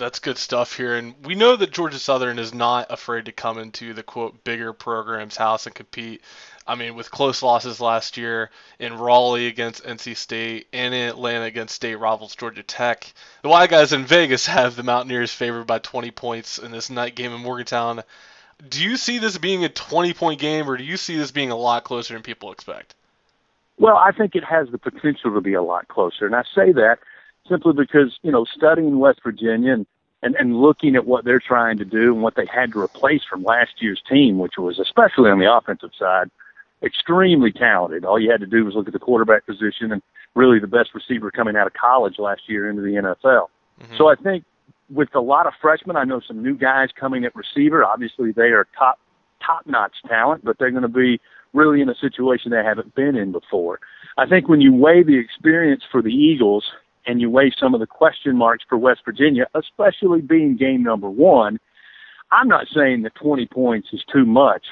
that's 0.00 0.18
good 0.18 0.38
stuff 0.38 0.76
here. 0.76 0.96
And 0.96 1.14
we 1.24 1.36
know 1.36 1.54
that 1.54 1.70
Georgia 1.70 2.00
Southern 2.00 2.40
is 2.40 2.52
not 2.52 2.90
afraid 2.90 3.26
to 3.26 3.32
come 3.32 3.58
into 3.58 3.94
the 3.94 4.02
quote 4.02 4.42
bigger 4.42 4.72
program's 4.72 5.36
house 5.36 5.66
and 5.66 5.74
compete. 5.74 6.22
I 6.66 6.74
mean, 6.74 6.96
with 6.96 7.10
close 7.10 7.42
losses 7.42 7.80
last 7.80 8.16
year 8.16 8.50
in 8.80 8.98
Raleigh 8.98 9.46
against 9.46 9.84
NC 9.84 10.16
State 10.16 10.66
and 10.72 10.92
in 10.92 11.08
Atlanta 11.08 11.44
against 11.44 11.76
state 11.76 11.94
rivals 11.94 12.34
Georgia 12.34 12.62
Tech, 12.62 13.12
the 13.42 13.48
Wild 13.48 13.70
Guys 13.70 13.92
in 13.92 14.04
Vegas 14.04 14.46
have 14.46 14.74
the 14.74 14.82
Mountaineers 14.82 15.32
favored 15.32 15.66
by 15.66 15.78
20 15.78 16.10
points 16.10 16.58
in 16.58 16.72
this 16.72 16.90
night 16.90 17.14
game 17.14 17.32
in 17.32 17.40
Morgantown. 17.40 18.02
Do 18.68 18.82
you 18.82 18.96
see 18.96 19.18
this 19.18 19.38
being 19.38 19.64
a 19.64 19.68
20 19.68 20.12
point 20.14 20.40
game, 20.40 20.68
or 20.68 20.76
do 20.76 20.84
you 20.84 20.96
see 20.96 21.16
this 21.16 21.30
being 21.30 21.50
a 21.50 21.56
lot 21.56 21.84
closer 21.84 22.14
than 22.14 22.22
people 22.22 22.52
expect? 22.52 22.94
Well, 23.78 23.96
I 23.96 24.12
think 24.12 24.34
it 24.34 24.44
has 24.44 24.68
the 24.70 24.76
potential 24.76 25.32
to 25.32 25.40
be 25.40 25.54
a 25.54 25.62
lot 25.62 25.88
closer, 25.88 26.26
and 26.26 26.34
I 26.34 26.42
say 26.54 26.72
that 26.72 26.98
simply 27.48 27.72
because 27.72 28.18
you 28.22 28.32
know 28.32 28.44
studying 28.44 28.98
West 28.98 29.20
Virginia 29.22 29.72
and, 29.72 29.86
and 30.22 30.34
and 30.36 30.60
looking 30.60 30.96
at 30.96 31.06
what 31.06 31.24
they're 31.24 31.40
trying 31.40 31.78
to 31.78 31.84
do 31.84 32.12
and 32.12 32.22
what 32.22 32.36
they 32.36 32.46
had 32.46 32.72
to 32.72 32.80
replace 32.80 33.22
from 33.28 33.42
last 33.42 33.72
year's 33.80 34.02
team, 34.08 34.38
which 34.38 34.54
was 34.58 34.78
especially 34.78 35.30
on 35.30 35.38
the 35.38 35.52
offensive 35.52 35.90
side, 35.98 36.30
extremely 36.82 37.52
talented. 37.52 38.04
All 38.04 38.20
you 38.20 38.30
had 38.30 38.40
to 38.40 38.46
do 38.46 38.64
was 38.64 38.74
look 38.74 38.86
at 38.86 38.92
the 38.92 38.98
quarterback 38.98 39.46
position 39.46 39.92
and 39.92 40.02
really 40.34 40.58
the 40.58 40.66
best 40.66 40.90
receiver 40.94 41.30
coming 41.30 41.56
out 41.56 41.66
of 41.66 41.74
college 41.74 42.18
last 42.18 42.42
year 42.46 42.68
into 42.68 42.82
the 42.82 42.88
NFL. 42.88 43.46
Mm-hmm. 43.80 43.96
So 43.96 44.08
I 44.08 44.14
think 44.14 44.44
with 44.88 45.14
a 45.14 45.20
lot 45.20 45.46
of 45.46 45.52
freshmen, 45.60 45.96
I 45.96 46.04
know 46.04 46.20
some 46.26 46.42
new 46.42 46.54
guys 46.54 46.88
coming 46.98 47.24
at 47.24 47.34
receiver. 47.34 47.84
Obviously, 47.84 48.32
they 48.32 48.50
are 48.50 48.66
top 48.76 48.98
top 49.44 49.66
notch 49.66 49.94
talent, 50.06 50.44
but 50.44 50.58
they're 50.58 50.70
going 50.70 50.82
to 50.82 50.88
be 50.88 51.20
really 51.52 51.80
in 51.80 51.88
a 51.88 51.94
situation 51.94 52.50
they 52.50 52.62
haven't 52.62 52.94
been 52.94 53.16
in 53.16 53.32
before. 53.32 53.80
I 54.18 54.26
think 54.26 54.48
when 54.48 54.60
you 54.60 54.72
weigh 54.74 55.02
the 55.02 55.18
experience 55.18 55.82
for 55.90 56.02
the 56.02 56.10
Eagles 56.10 56.64
and 57.06 57.20
you 57.20 57.30
weigh 57.30 57.52
some 57.58 57.74
of 57.74 57.80
the 57.80 57.86
question 57.86 58.36
marks 58.36 58.64
for 58.68 58.78
West 58.78 59.00
Virginia, 59.04 59.46
especially 59.54 60.20
being 60.20 60.56
game 60.56 60.82
number 60.82 61.08
one, 61.08 61.58
I'm 62.32 62.48
not 62.48 62.66
saying 62.74 63.02
that 63.02 63.14
20 63.16 63.46
points 63.46 63.88
is 63.92 64.04
too 64.12 64.24
much, 64.24 64.64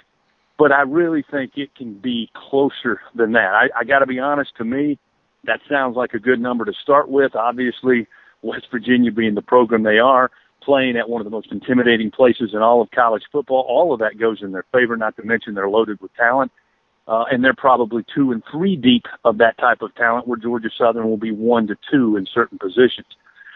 but 0.58 0.72
I 0.72 0.82
really 0.82 1.24
think 1.30 1.52
it 1.56 1.74
can 1.74 1.94
be 1.94 2.30
closer 2.34 3.00
than 3.14 3.32
that. 3.32 3.52
I, 3.54 3.80
I 3.80 3.84
got 3.84 4.00
to 4.00 4.06
be 4.06 4.18
honest, 4.18 4.52
to 4.58 4.64
me, 4.64 4.98
that 5.44 5.60
sounds 5.68 5.96
like 5.96 6.14
a 6.14 6.18
good 6.18 6.40
number 6.40 6.64
to 6.64 6.72
start 6.82 7.08
with. 7.08 7.34
Obviously, 7.34 8.06
West 8.42 8.66
Virginia 8.70 9.10
being 9.10 9.34
the 9.34 9.42
program 9.42 9.82
they 9.82 9.98
are, 9.98 10.30
playing 10.62 10.96
at 10.96 11.08
one 11.08 11.20
of 11.20 11.24
the 11.24 11.30
most 11.30 11.50
intimidating 11.50 12.10
places 12.10 12.50
in 12.52 12.58
all 12.58 12.82
of 12.82 12.90
college 12.90 13.22
football, 13.32 13.64
all 13.68 13.92
of 13.92 14.00
that 14.00 14.18
goes 14.18 14.42
in 14.42 14.52
their 14.52 14.64
favor, 14.72 14.96
not 14.96 15.16
to 15.16 15.24
mention 15.24 15.54
they're 15.54 15.68
loaded 15.68 16.00
with 16.00 16.14
talent 16.14 16.52
uh, 17.08 17.24
and 17.30 17.42
they're 17.42 17.54
probably 17.54 18.04
two 18.14 18.32
and 18.32 18.42
three 18.50 18.76
deep 18.76 19.06
of 19.24 19.38
that 19.38 19.56
type 19.58 19.80
of 19.80 19.94
talent, 19.94 20.28
where 20.28 20.38
Georgia 20.38 20.68
Southern 20.76 21.08
will 21.08 21.16
be 21.16 21.32
one 21.32 21.66
to 21.66 21.76
two 21.90 22.16
in 22.16 22.26
certain 22.32 22.58
positions. 22.58 23.06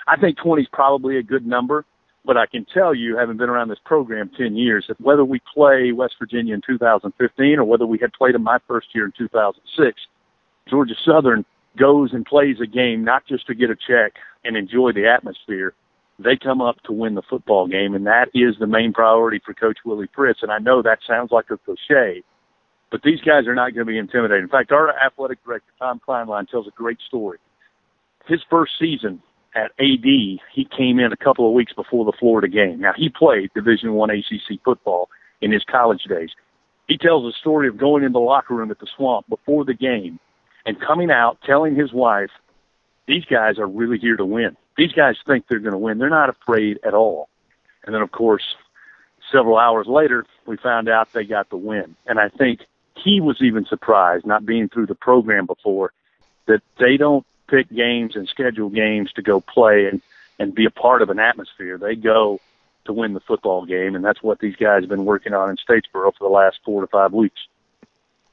I 0.08 0.16
think 0.16 0.38
20 0.38 0.62
is 0.62 0.68
probably 0.72 1.18
a 1.18 1.22
good 1.22 1.46
number, 1.46 1.84
but 2.24 2.36
I 2.36 2.46
can 2.46 2.64
tell 2.64 2.94
you, 2.94 3.16
having 3.16 3.36
been 3.36 3.50
around 3.50 3.68
this 3.68 3.78
program 3.84 4.30
10 4.36 4.56
years, 4.56 4.86
that 4.88 5.00
whether 5.00 5.24
we 5.24 5.40
play 5.52 5.92
West 5.92 6.14
Virginia 6.18 6.54
in 6.54 6.62
2015 6.66 7.58
or 7.58 7.64
whether 7.64 7.86
we 7.86 7.98
had 7.98 8.12
played 8.12 8.34
them 8.34 8.42
my 8.42 8.58
first 8.66 8.88
year 8.94 9.04
in 9.04 9.12
2006, 9.16 10.00
Georgia 10.68 10.94
Southern 11.04 11.44
goes 11.76 12.12
and 12.12 12.24
plays 12.24 12.56
a 12.60 12.66
game 12.66 13.04
not 13.04 13.26
just 13.26 13.46
to 13.46 13.54
get 13.54 13.70
a 13.70 13.76
check 13.76 14.14
and 14.44 14.56
enjoy 14.56 14.92
the 14.92 15.06
atmosphere. 15.08 15.74
They 16.18 16.36
come 16.36 16.60
up 16.60 16.80
to 16.84 16.92
win 16.92 17.14
the 17.14 17.22
football 17.22 17.66
game, 17.66 17.94
and 17.94 18.06
that 18.06 18.28
is 18.34 18.56
the 18.58 18.66
main 18.66 18.92
priority 18.92 19.40
for 19.44 19.54
Coach 19.54 19.78
Willie 19.84 20.08
Fritz. 20.14 20.42
And 20.42 20.52
I 20.52 20.58
know 20.58 20.82
that 20.82 21.00
sounds 21.06 21.32
like 21.32 21.50
a 21.50 21.58
cliche, 21.58 22.22
but 22.92 23.02
these 23.02 23.20
guys 23.22 23.46
are 23.48 23.54
not 23.54 23.74
going 23.74 23.86
to 23.86 23.90
be 23.90 23.96
intimidated. 23.96 24.44
In 24.44 24.50
fact, 24.50 24.70
our 24.70 24.90
athletic 24.90 25.42
director, 25.44 25.72
Tom 25.78 26.00
Kleinlein, 26.06 26.46
tells 26.48 26.68
a 26.68 26.70
great 26.70 26.98
story. 27.08 27.38
His 28.26 28.40
first 28.50 28.72
season 28.78 29.22
at 29.54 29.72
AD, 29.80 30.04
he 30.04 30.68
came 30.76 31.00
in 31.00 31.10
a 31.10 31.16
couple 31.16 31.48
of 31.48 31.54
weeks 31.54 31.72
before 31.72 32.04
the 32.04 32.12
Florida 32.12 32.48
game. 32.48 32.80
Now, 32.80 32.92
he 32.94 33.08
played 33.08 33.50
Division 33.54 33.94
One 33.94 34.10
ACC 34.10 34.62
football 34.62 35.08
in 35.40 35.50
his 35.50 35.64
college 35.64 36.04
days. 36.04 36.30
He 36.86 36.98
tells 36.98 37.24
a 37.24 37.36
story 37.38 37.66
of 37.66 37.78
going 37.78 38.04
in 38.04 38.12
the 38.12 38.20
locker 38.20 38.54
room 38.54 38.70
at 38.70 38.78
the 38.78 38.86
swamp 38.94 39.26
before 39.26 39.64
the 39.64 39.74
game 39.74 40.20
and 40.66 40.78
coming 40.78 41.10
out 41.10 41.38
telling 41.46 41.74
his 41.74 41.92
wife, 41.94 42.30
these 43.08 43.24
guys 43.24 43.58
are 43.58 43.66
really 43.66 43.98
here 43.98 44.16
to 44.16 44.26
win. 44.26 44.54
These 44.76 44.92
guys 44.92 45.16
think 45.26 45.46
they're 45.48 45.58
going 45.58 45.72
to 45.72 45.78
win. 45.78 45.98
They're 45.98 46.10
not 46.10 46.28
afraid 46.28 46.78
at 46.84 46.92
all. 46.92 47.30
And 47.84 47.94
then, 47.94 48.02
of 48.02 48.12
course, 48.12 48.44
several 49.32 49.58
hours 49.58 49.86
later, 49.86 50.26
we 50.46 50.58
found 50.58 50.88
out 50.88 51.12
they 51.12 51.24
got 51.24 51.48
the 51.48 51.56
win. 51.56 51.96
And 52.06 52.18
I 52.18 52.28
think 52.28 52.60
he 52.96 53.20
was 53.20 53.40
even 53.40 53.64
surprised, 53.66 54.26
not 54.26 54.46
being 54.46 54.68
through 54.68 54.86
the 54.86 54.94
program 54.94 55.46
before, 55.46 55.92
that 56.46 56.62
they 56.78 56.96
don't 56.96 57.26
pick 57.48 57.68
games 57.70 58.16
and 58.16 58.28
schedule 58.28 58.68
games 58.68 59.12
to 59.12 59.22
go 59.22 59.40
play 59.40 59.86
and, 59.86 60.02
and 60.38 60.54
be 60.54 60.64
a 60.64 60.70
part 60.70 61.02
of 61.02 61.10
an 61.10 61.18
atmosphere. 61.18 61.78
They 61.78 61.94
go 61.94 62.40
to 62.84 62.92
win 62.92 63.14
the 63.14 63.20
football 63.20 63.64
game, 63.64 63.94
and 63.94 64.04
that's 64.04 64.22
what 64.22 64.38
these 64.38 64.56
guys 64.56 64.82
have 64.82 64.88
been 64.88 65.04
working 65.04 65.34
on 65.34 65.50
in 65.50 65.56
Statesboro 65.56 66.12
for 66.16 66.24
the 66.24 66.28
last 66.28 66.58
four 66.64 66.80
to 66.80 66.86
five 66.86 67.12
weeks. 67.12 67.40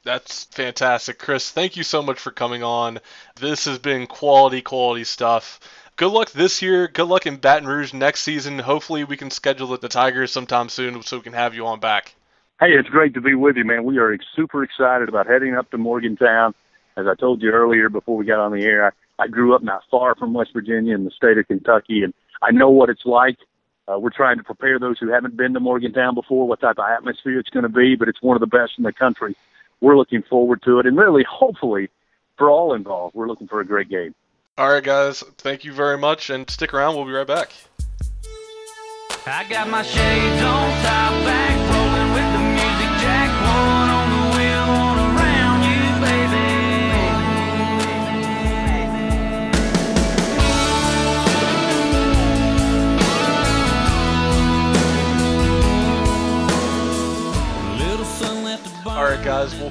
That's 0.04 0.46
fantastic, 0.46 1.20
Chris. 1.20 1.52
Thank 1.52 1.76
you 1.76 1.84
so 1.84 2.02
much 2.02 2.20
for 2.20 2.32
coming 2.32 2.64
on. 2.64 3.00
This 3.36 3.66
has 3.66 3.80
been 3.80 4.08
quality, 4.08 4.62
quality 4.62 5.04
stuff. 5.04 5.60
Good 5.98 6.12
luck 6.12 6.32
this 6.32 6.62
year. 6.62 6.88
Good 6.88 7.08
luck 7.08 7.28
in 7.28 7.36
Baton 7.36 7.68
Rouge 7.68 7.94
next 7.94 8.22
season. 8.22 8.58
Hopefully, 8.58 9.04
we 9.04 9.18
can 9.18 9.30
schedule 9.30 9.76
the 9.78 9.90
Tigers 9.90 10.32
sometime 10.32 10.70
soon 10.70 11.04
so 11.04 11.18
we 11.18 11.24
can 11.24 11.34
have 11.34 11.54
you 11.54 11.68
on 11.68 11.82
back. 11.82 12.16
Hey, 12.60 12.74
it's 12.74 12.90
great 12.90 13.14
to 13.14 13.22
be 13.22 13.36
with 13.36 13.56
you, 13.56 13.64
man. 13.64 13.86
We 13.86 14.00
are 14.00 14.18
super 14.36 14.64
excited 14.64 15.08
about 15.08 15.28
heading 15.28 15.56
up 15.56 15.72
to 15.72 15.78
Morgantown. 15.78 16.54
As 16.98 17.08
I 17.08 17.16
told 17.16 17.42
you 17.42 17.52
earlier 17.52 17.88
before 17.88 18.18
we 18.18 18.26
got 18.26 18.40
on 18.40 18.52
the 18.52 18.66
air, 18.66 18.88
I, 18.88 19.24
I 19.24 19.28
grew 19.30 19.56
up 19.56 19.64
not 19.64 19.84
far 19.90 20.14
from 20.16 20.34
West 20.34 20.52
Virginia 20.52 20.94
in 20.94 21.06
the 21.06 21.12
state 21.12 21.38
of 21.38 21.48
Kentucky, 21.48 22.04
and 22.04 22.14
I 22.42 22.52
know 22.52 22.70
what 22.70 22.90
it's 22.90 23.06
like. 23.06 23.38
Uh, 23.88 23.98
we're 23.98 24.10
trying 24.10 24.40
to 24.40 24.44
prepare 24.44 24.78
those 24.78 25.00
who 25.00 25.08
haven't 25.08 25.38
been 25.38 25.54
to 25.54 25.62
Morgantown 25.62 26.16
before 26.16 26.50
what 26.50 26.60
type 26.60 26.78
of 26.80 26.86
atmosphere 26.86 27.40
it's 27.40 27.50
going 27.50 27.64
to 27.64 27.70
be, 27.70 27.96
but 27.96 28.10
it's 28.10 28.22
one 28.22 28.36
of 28.36 28.42
the 28.42 28.48
best 28.48 28.74
in 28.78 28.84
the 28.84 28.92
country. 28.92 29.38
We're 29.80 29.96
looking 29.96 30.22
forward 30.24 30.62
to 30.64 30.80
it, 30.80 30.86
and 30.86 30.98
really, 30.98 31.24
hopefully, 31.24 31.90
for 32.38 32.50
all 32.50 32.74
involved, 32.74 33.16
we're 33.16 33.28
looking 33.28 33.48
for 33.48 33.62
a 33.62 33.66
great 33.66 33.88
game. 33.88 34.14
All 34.58 34.70
right, 34.70 34.84
guys. 34.84 35.24
Thank 35.38 35.64
you 35.64 35.72
very 35.72 35.98
much, 35.98 36.30
and 36.30 36.50
stick 36.50 36.74
around. 36.74 36.96
We'll 36.96 37.06
be 37.06 37.12
right 37.12 37.26
back. 37.26 37.54
I 39.26 39.46
got 39.50 39.70
my 39.70 39.82
shades 39.82 40.44
on, 40.44 40.84
top 40.84 41.24
back, 41.24 41.69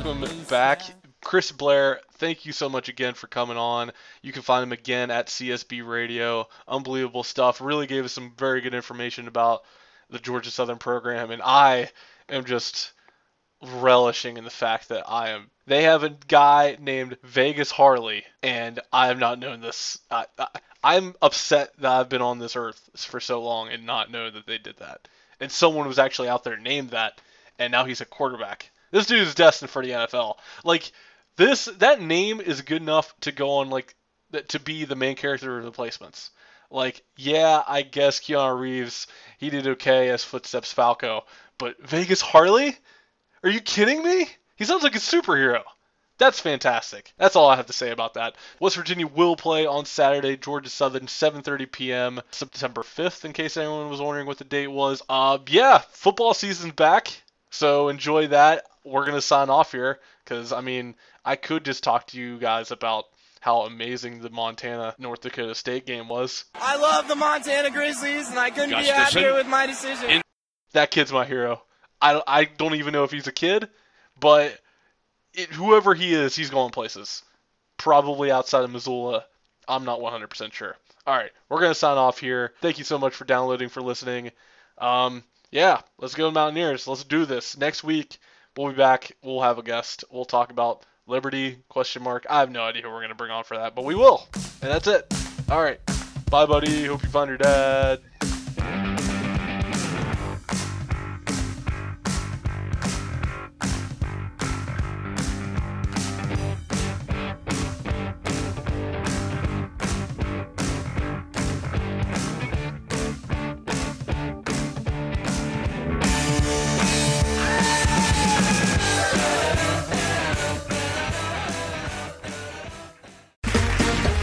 welcome 0.08 0.44
back. 0.44 0.80
Chris 1.22 1.52
Blair, 1.52 2.00
thank 2.14 2.46
you 2.46 2.52
so 2.52 2.70
much 2.70 2.88
again 2.88 3.12
for 3.12 3.26
coming 3.26 3.58
on. 3.58 3.92
You 4.22 4.32
can 4.32 4.40
find 4.40 4.62
him 4.62 4.72
again 4.72 5.10
at 5.10 5.26
CSB 5.26 5.86
Radio. 5.86 6.48
Unbelievable 6.66 7.22
stuff. 7.22 7.60
Really 7.60 7.86
gave 7.86 8.06
us 8.06 8.12
some 8.12 8.32
very 8.38 8.62
good 8.62 8.72
information 8.72 9.28
about 9.28 9.64
the 10.08 10.18
Georgia 10.18 10.50
Southern 10.50 10.78
program, 10.78 11.30
and 11.30 11.42
I 11.44 11.90
am 12.30 12.46
just 12.46 12.92
relishing 13.60 14.38
in 14.38 14.44
the 14.44 14.50
fact 14.50 14.88
that 14.88 15.04
I 15.06 15.28
am. 15.28 15.50
They 15.66 15.82
have 15.82 16.04
a 16.04 16.16
guy 16.26 16.78
named 16.80 17.18
Vegas 17.24 17.70
Harley, 17.70 18.24
and 18.42 18.80
I 18.90 19.08
have 19.08 19.18
not 19.18 19.38
known 19.38 19.60
this. 19.60 19.98
I, 20.10 20.24
I, 20.82 20.96
am 20.96 21.16
upset 21.20 21.74
that 21.80 21.92
I've 21.92 22.08
been 22.08 22.22
on 22.22 22.38
this 22.38 22.56
earth 22.56 22.88
for 22.96 23.20
so 23.20 23.42
long 23.42 23.68
and 23.68 23.84
not 23.84 24.10
know 24.10 24.30
that 24.30 24.46
they 24.46 24.56
did 24.56 24.78
that. 24.78 25.06
And 25.38 25.52
someone 25.52 25.86
was 25.86 25.98
actually 25.98 26.30
out 26.30 26.44
there 26.44 26.56
named 26.56 26.90
that, 26.90 27.20
and 27.58 27.70
now 27.70 27.84
he's 27.84 28.00
a 28.00 28.06
quarterback. 28.06 28.70
This 28.90 29.06
dude 29.06 29.26
is 29.26 29.34
destined 29.34 29.70
for 29.70 29.82
the 29.82 29.92
NFL. 29.92 30.36
Like 30.64 30.90
this, 31.36 31.66
that 31.78 32.00
name 32.00 32.40
is 32.40 32.62
good 32.62 32.82
enough 32.82 33.14
to 33.20 33.32
go 33.32 33.50
on 33.58 33.70
like 33.70 33.94
to 34.48 34.60
be 34.60 34.84
the 34.84 34.96
main 34.96 35.16
character 35.16 35.56
of 35.56 35.62
the 35.62 35.70
Replacements. 35.70 36.30
Like, 36.70 37.02
yeah, 37.16 37.62
I 37.66 37.82
guess 37.82 38.20
Keanu 38.20 38.58
Reeves 38.58 39.06
he 39.38 39.50
did 39.50 39.66
okay 39.66 40.10
as 40.10 40.24
Footsteps 40.24 40.72
Falco, 40.72 41.24
but 41.56 41.80
Vegas 41.80 42.20
Harley? 42.20 42.76
Are 43.42 43.50
you 43.50 43.60
kidding 43.60 44.02
me? 44.02 44.28
He 44.56 44.64
sounds 44.64 44.82
like 44.82 44.96
a 44.96 44.98
superhero. 44.98 45.62
That's 46.18 46.40
fantastic. 46.40 47.12
That's 47.16 47.36
all 47.36 47.48
I 47.48 47.54
have 47.54 47.66
to 47.66 47.72
say 47.72 47.90
about 47.90 48.14
that. 48.14 48.34
West 48.58 48.74
Virginia 48.74 49.06
will 49.06 49.36
play 49.36 49.66
on 49.66 49.84
Saturday, 49.84 50.36
Georgia 50.36 50.68
Southern, 50.68 51.06
7:30 51.06 51.70
p.m. 51.70 52.20
September 52.32 52.82
5th. 52.82 53.24
In 53.24 53.32
case 53.32 53.56
anyone 53.56 53.88
was 53.88 54.00
wondering 54.00 54.26
what 54.26 54.38
the 54.38 54.44
date 54.44 54.66
was. 54.66 55.00
Uh, 55.08 55.38
yeah, 55.46 55.78
football 55.92 56.34
season's 56.34 56.72
back, 56.72 57.22
so 57.50 57.88
enjoy 57.88 58.26
that. 58.26 58.66
We're 58.88 59.06
gonna 59.06 59.20
sign 59.20 59.50
off 59.50 59.72
here 59.72 60.00
because 60.24 60.52
I 60.52 60.60
mean 60.60 60.94
I 61.24 61.36
could 61.36 61.64
just 61.64 61.82
talk 61.84 62.06
to 62.08 62.18
you 62.18 62.38
guys 62.38 62.70
about 62.70 63.04
how 63.40 63.62
amazing 63.62 64.20
the 64.20 64.30
Montana 64.30 64.94
North 64.98 65.20
Dakota 65.20 65.54
State 65.54 65.86
game 65.86 66.08
was. 66.08 66.44
I 66.54 66.76
love 66.76 67.08
the 67.08 67.16
Montana 67.16 67.70
Grizzlies, 67.70 68.28
and 68.30 68.38
I 68.38 68.50
couldn't 68.50 68.70
Josh 68.70 68.86
be 68.86 68.90
happier 68.90 69.34
with 69.34 69.46
my 69.46 69.66
decision. 69.66 70.22
that 70.72 70.90
kid's 70.90 71.12
my 71.12 71.24
hero. 71.24 71.62
I, 72.00 72.22
I 72.26 72.44
don't 72.44 72.74
even 72.74 72.92
know 72.92 73.04
if 73.04 73.10
he's 73.10 73.26
a 73.26 73.32
kid, 73.32 73.68
but 74.18 74.58
it, 75.34 75.48
whoever 75.50 75.94
he 75.94 76.14
is, 76.14 76.34
he's 76.34 76.50
going 76.50 76.70
places. 76.70 77.22
Probably 77.76 78.30
outside 78.30 78.64
of 78.64 78.70
Missoula. 78.70 79.24
I'm 79.66 79.84
not 79.84 80.00
100% 80.00 80.52
sure. 80.52 80.76
All 81.06 81.16
right, 81.16 81.30
we're 81.48 81.60
going 81.60 81.70
to 81.70 81.78
sign 81.78 81.96
off 81.96 82.18
here. 82.18 82.52
Thank 82.60 82.78
you 82.78 82.84
so 82.84 82.98
much 82.98 83.14
for 83.14 83.24
downloading, 83.24 83.68
for 83.68 83.80
listening. 83.80 84.30
Um, 84.78 85.24
yeah, 85.50 85.80
let's 85.98 86.14
go 86.14 86.30
Mountaineers. 86.30 86.86
Let's 86.86 87.04
do 87.04 87.24
this. 87.24 87.56
Next 87.56 87.82
week, 87.82 88.18
we'll 88.58 88.72
be 88.72 88.76
back. 88.76 89.12
We'll 89.22 89.40
have 89.40 89.58
a 89.58 89.62
guest. 89.62 90.04
We'll 90.10 90.24
talk 90.24 90.50
about 90.50 90.82
Liberty, 91.06 91.58
question 91.68 92.02
mark. 92.02 92.26
I 92.28 92.40
have 92.40 92.50
no 92.50 92.62
idea 92.62 92.82
who 92.82 92.90
we're 92.90 93.06
to 93.06 93.14
bring 93.14 93.30
on 93.30 93.44
for 93.44 93.56
that, 93.56 93.74
but 93.74 93.84
we 93.84 93.94
will. 93.94 94.28
And 94.60 94.70
that's 94.70 94.88
it. 94.88 95.06
All 95.48 95.62
right. 95.62 95.80
Bye, 96.30 96.44
buddy. 96.44 96.84
Hope 96.84 97.02
you 97.02 97.08
find 97.08 97.28
your 97.28 97.38
dad. 97.38 98.00